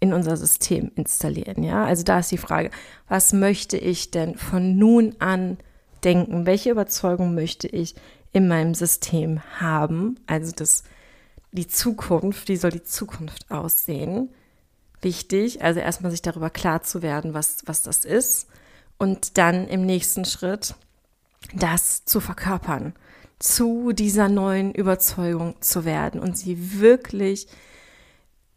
in 0.00 0.12
unser 0.12 0.36
System 0.36 0.92
installieren. 0.94 1.62
Ja, 1.62 1.84
also 1.84 2.04
da 2.04 2.20
ist 2.20 2.30
die 2.30 2.38
Frage, 2.38 2.70
was 3.08 3.32
möchte 3.32 3.76
ich 3.76 4.10
denn 4.10 4.36
von 4.36 4.76
nun 4.76 5.16
an 5.18 5.58
denken? 6.04 6.46
Welche 6.46 6.70
Überzeugung 6.70 7.34
möchte 7.34 7.68
ich 7.68 7.94
in 8.32 8.48
meinem 8.48 8.74
System 8.74 9.40
haben? 9.58 10.18
Also 10.26 10.52
das, 10.54 10.84
die 11.52 11.66
Zukunft, 11.66 12.48
wie 12.48 12.56
soll 12.56 12.70
die 12.70 12.82
Zukunft 12.82 13.50
aussehen? 13.50 14.30
Wichtig, 15.02 15.62
also 15.62 15.80
erstmal 15.80 16.10
sich 16.10 16.22
darüber 16.22 16.50
klar 16.50 16.82
zu 16.82 17.02
werden, 17.02 17.32
was, 17.32 17.62
was 17.66 17.82
das 17.82 18.04
ist 18.04 18.48
und 18.98 19.38
dann 19.38 19.66
im 19.66 19.86
nächsten 19.86 20.26
Schritt 20.26 20.74
das 21.54 22.04
zu 22.04 22.20
verkörpern, 22.20 22.94
zu 23.38 23.92
dieser 23.92 24.28
neuen 24.28 24.74
Überzeugung 24.74 25.54
zu 25.60 25.84
werden 25.84 26.20
und 26.20 26.36
sie 26.36 26.80
wirklich 26.80 27.48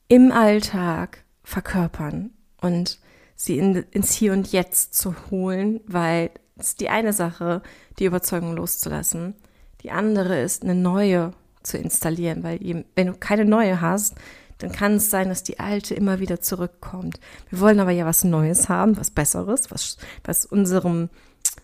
im 0.08 0.32
Alltag 0.32 1.23
verkörpern 1.43 2.32
und 2.62 2.99
sie 3.36 3.58
in, 3.58 3.75
ins 3.91 4.13
Hier 4.13 4.34
und 4.34 4.51
Jetzt 4.51 4.95
zu 4.95 5.15
holen, 5.32 5.79
weil 5.88 6.32
es 6.58 6.75
die 6.75 6.89
eine 6.89 7.13
Sache, 7.13 7.62
die 7.99 8.06
Überzeugung 8.06 8.56
loszulassen. 8.56 9.36
Die 9.82 9.91
andere 9.91 10.41
ist, 10.41 10.63
eine 10.63 10.75
neue 10.75 11.34
zu 11.63 11.77
installieren, 11.77 12.43
weil 12.43 12.60
wenn 12.95 13.08
du 13.08 13.13
keine 13.13 13.45
neue 13.45 13.82
hast, 13.82 14.15
dann 14.60 14.71
kann 14.71 14.95
es 14.95 15.10
sein, 15.10 15.29
dass 15.29 15.43
die 15.43 15.60
alte 15.60 15.93
immer 15.93 16.19
wieder 16.19 16.39
zurückkommt. 16.39 17.19
Wir 17.49 17.60
wollen 17.60 17.79
aber 17.79 17.91
ja 17.91 18.06
was 18.06 18.23
Neues 18.23 18.69
haben, 18.69 18.97
was 18.97 19.12
Besseres, 19.12 19.71
was, 19.71 19.97
was 20.23 20.45
unserem 20.45 21.10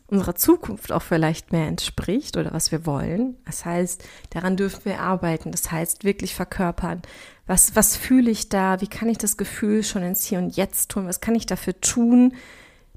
unserer 0.08 0.36
Zukunft 0.36 0.92
auch 0.92 1.02
vielleicht 1.02 1.52
mehr 1.52 1.68
entspricht 1.68 2.36
oder 2.38 2.52
was 2.52 2.72
wir 2.72 2.86
wollen. 2.86 3.38
Das 3.46 3.66
heißt, 3.66 4.04
daran 4.32 4.58
dürfen 4.58 4.86
wir 4.86 5.00
arbeiten. 5.00 5.52
Das 5.52 5.72
heißt, 5.72 6.04
wirklich 6.04 6.34
verkörpern. 6.34 7.02
Was, 7.46 7.76
was 7.76 7.96
fühle 7.96 8.32
ich 8.32 8.50
da? 8.50 8.82
Wie 8.82 8.88
kann 8.88 9.10
ich 9.10 9.18
das 9.18 9.38
Gefühl 9.38 9.84
schon 9.84 10.04
ins 10.04 10.26
Hier 10.26 10.40
und 10.40 10.56
Jetzt 10.56 10.90
tun? 10.90 11.08
Was 11.08 11.22
kann 11.22 11.36
ich 11.36 11.46
dafür 11.46 11.80
tun, 11.80 12.34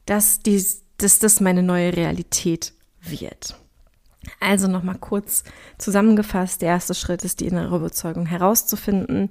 dass, 0.06 0.40
dies, 0.40 0.84
dass 0.98 1.18
das 1.18 1.40
meine 1.40 1.62
neue 1.62 1.94
Realität 1.94 2.72
wird? 3.00 3.56
Also 4.40 4.68
nochmal 4.68 4.98
kurz 4.98 5.44
zusammengefasst. 5.78 6.62
Der 6.62 6.68
erste 6.68 6.94
Schritt 6.94 7.24
ist, 7.24 7.40
die 7.40 7.46
innere 7.46 7.76
Überzeugung 7.76 8.26
herauszufinden. 8.26 9.30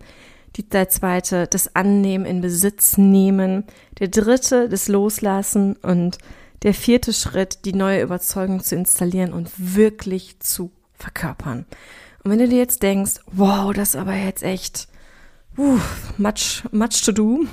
Die, 0.58 0.68
der 0.68 0.90
zweite, 0.90 1.48
das 1.48 1.76
Annehmen 1.76 2.26
in 2.26 2.42
Besitz 2.42 2.98
nehmen. 2.98 3.64
Der 4.00 4.10
dritte, 4.10 4.70
das 4.70 4.88
Loslassen 4.88 5.78
und 5.78 6.18
der 6.64 6.74
vierte 6.74 7.14
Schritt, 7.14 7.66
die 7.66 7.74
neue 7.74 8.02
Überzeugung 8.02 8.64
zu 8.64 8.76
installieren 8.76 9.34
und 9.34 9.52
wirklich 9.58 10.40
zu 10.40 10.72
verkörpern. 10.94 11.66
Und 12.24 12.32
wenn 12.32 12.40
du 12.40 12.48
dir 12.48 12.60
jetzt 12.60 12.84
denkst, 12.84 13.16
wow, 13.32 13.74
das 13.74 13.90
ist 13.90 13.96
aber 13.96 14.16
jetzt 14.16 14.44
echt 14.44 14.88
uh, 15.58 15.80
much, 16.18 16.64
much 16.72 17.02
to 17.04 17.12
do, 17.12 17.46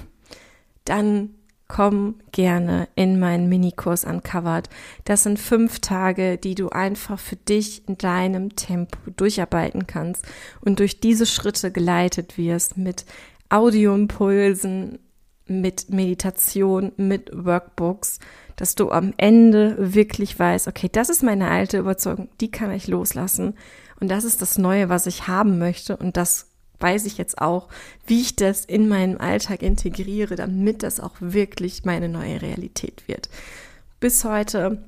dann 0.85 1.31
komm 1.69 2.17
gerne 2.33 2.89
in 2.95 3.19
meinen 3.19 3.49
Minikurs 3.49 4.05
Uncovered. 4.05 4.69
Das 5.05 5.23
sind 5.23 5.39
fünf 5.39 5.81
Tage, 5.81 6.39
die 6.39 6.55
du 6.55 6.71
einfach 6.71 7.19
für 7.19 7.37
dich 7.37 7.87
in 7.87 7.99
deinem 7.99 8.57
Tempo 8.57 8.99
durcharbeiten 9.17 9.87
kannst 9.87 10.27
und 10.63 10.81
durch 10.81 11.01
diese 11.01 11.27
Schritte 11.27 11.71
geleitet 11.71 12.39
wirst 12.39 12.79
mit 12.79 13.05
Audioimpulsen, 13.51 14.99
mit 15.49 15.91
Meditation, 15.91 16.93
mit 16.97 17.31
Workbooks, 17.33 18.19
dass 18.57 18.75
du 18.75 18.91
am 18.91 19.15
Ende 19.17 19.95
wirklich 19.95 20.39
weißt, 20.39 20.69
okay, 20.69 20.89
das 20.91 21.09
ist 21.09 21.23
meine 21.23 21.49
alte 21.49 21.79
Überzeugung, 21.79 22.29
die 22.41 22.51
kann 22.51 22.73
ich 22.73 22.89
loslassen 22.89 23.55
und 24.01 24.09
das 24.11 24.25
ist 24.25 24.43
das 24.43 24.59
Neue, 24.59 24.89
was 24.89 25.07
ich 25.07 25.29
haben 25.29 25.59
möchte 25.59 25.97
und 25.97 26.17
das 26.17 26.47
weiß 26.81 27.07
ich 27.07 27.19
jetzt 27.19 27.41
auch, 27.41 27.69
wie 28.07 28.21
ich 28.21 28.37
das 28.37 28.65
in 28.65 28.89
meinen 28.89 29.19
Alltag 29.19 29.63
integriere, 29.63 30.37
damit 30.37 30.83
das 30.83 31.01
auch 31.01 31.15
wirklich 31.21 31.85
meine 31.85 32.09
neue 32.09 32.41
Realität 32.41 33.07
wird. 33.09 33.29
Bis 34.01 34.25
heute 34.25 34.83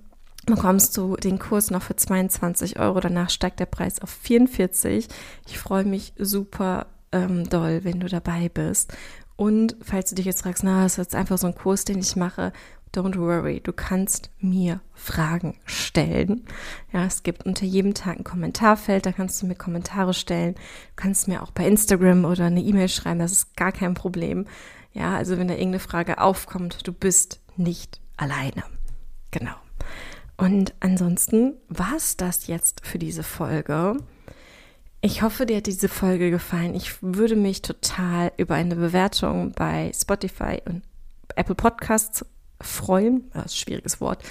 bekommst 0.47 0.97
du 0.97 1.17
den 1.17 1.39
Kurs 1.39 1.71
noch 1.71 1.83
für 1.83 1.97
22 1.97 2.79
Euro. 2.79 3.01
Danach 3.01 3.31
steigt 3.31 3.61
der 3.61 3.67
Preis 3.67 4.01
auf 4.01 4.11
44. 4.11 5.09
Ich 5.49 5.59
freue 5.59 5.85
mich 5.85 6.13
super 6.17 6.87
ähm, 7.13 7.49
doll, 7.49 7.81
wenn 7.83 8.01
du 8.01 8.09
dabei 8.09 8.49
bist. 8.49 8.93
Und 9.41 9.75
falls 9.81 10.11
du 10.11 10.17
dich 10.17 10.27
jetzt 10.27 10.43
fragst, 10.43 10.65
na, 10.65 10.83
das 10.83 10.93
ist 10.93 10.99
jetzt 10.99 11.15
einfach 11.15 11.39
so 11.39 11.47
ein 11.47 11.55
Kurs, 11.55 11.87
den 11.87 11.99
ich 12.01 12.15
mache, 12.15 12.53
Don't 12.95 13.17
worry, 13.19 13.61
du 13.61 13.73
kannst 13.73 14.31
mir 14.39 14.83
Fragen 14.93 15.59
stellen. 15.65 16.45
Ja, 16.93 17.07
es 17.07 17.23
gibt 17.23 17.47
unter 17.47 17.65
jedem 17.65 17.95
Tag 17.95 18.19
ein 18.19 18.25
Kommentarfeld, 18.25 19.07
da 19.07 19.13
kannst 19.13 19.41
du 19.41 19.47
mir 19.47 19.55
Kommentare 19.55 20.13
stellen. 20.13 20.57
Du 20.57 20.97
kannst 20.97 21.27
mir 21.27 21.43
auch 21.43 21.53
bei 21.53 21.67
Instagram 21.67 22.27
oder 22.27 22.45
eine 22.45 22.61
E-Mail 22.61 22.91
schreiben, 22.91 23.19
das 23.19 23.33
ist 23.33 23.57
gar 23.57 23.73
kein 23.73 23.95
Problem. 23.95 24.45
Ja, 24.93 25.17
also 25.17 25.39
wenn 25.39 25.49
da 25.49 25.55
irgendeine 25.55 25.79
Frage 25.79 26.21
aufkommt, 26.21 26.87
du 26.87 26.93
bist 26.93 27.41
nicht 27.57 27.99
alleine. 28.19 28.65
Genau. 29.31 29.55
Und 30.37 30.75
ansonsten 30.81 31.55
war 31.71 31.97
es 31.97 32.19
das 32.19 32.47
jetzt 32.47 32.87
für 32.87 32.99
diese 32.99 33.23
Folge. 33.23 33.97
Ich 35.03 35.23
hoffe, 35.23 35.47
dir 35.47 35.57
hat 35.59 35.67
diese 35.67 35.89
Folge 35.89 36.31
gefallen. 36.31 36.75
Ich 36.75 37.03
würde 37.03 37.35
mich 37.35 37.63
total 37.63 38.33
über 38.37 38.55
eine 38.55 38.77
Bewertung 38.77 39.53
bei 39.53 39.91
Spotify 39.95 40.61
und 40.67 40.83
Apple 41.37 41.55
Podcasts 41.55 42.25
freuen. 42.61 43.31
Das 43.33 43.47
ist 43.47 43.53
ein 43.53 43.57
schwieriges 43.65 44.01
Wort. 44.03 44.23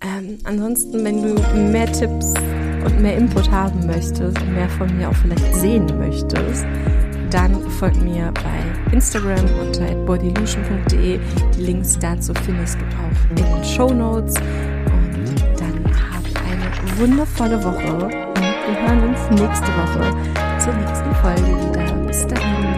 Ähm, 0.00 0.38
ansonsten, 0.44 1.04
wenn 1.04 1.20
du 1.20 1.34
mehr 1.70 1.90
Tipps 1.90 2.32
und 2.84 3.00
mehr 3.00 3.16
Input 3.16 3.50
haben 3.50 3.86
möchtest 3.86 4.38
und 4.38 4.52
mehr 4.52 4.68
von 4.68 4.96
mir 4.96 5.08
auch 5.08 5.16
vielleicht 5.16 5.52
sehen 5.56 5.86
möchtest, 5.98 6.64
dann 7.30 7.68
folg 7.72 7.96
mir 8.00 8.32
bei 8.34 8.92
Instagram 8.92 9.44
unter 9.60 9.92
bodylution.de. 10.06 11.18
Die 11.56 11.60
Links 11.60 11.98
dazu 11.98 12.32
findest 12.44 12.76
du 12.76 12.84
auch 12.84 13.30
in 13.30 13.36
den 13.36 13.64
Show 13.64 13.92
Notes. 13.92 14.36
Und 14.36 15.58
dann 15.58 15.84
hab 15.86 16.24
eine 16.46 16.98
wundervolle 16.98 17.64
Woche 17.64 18.33
wir 18.66 18.80
hören 18.80 19.08
uns 19.08 19.30
nächste 19.30 19.66
Woche 19.66 20.10
zur 20.58 20.72
nächsten 20.74 21.14
Folge 21.16 21.42
wieder. 21.42 22.06
Bis 22.06 22.26
dahin. 22.26 22.73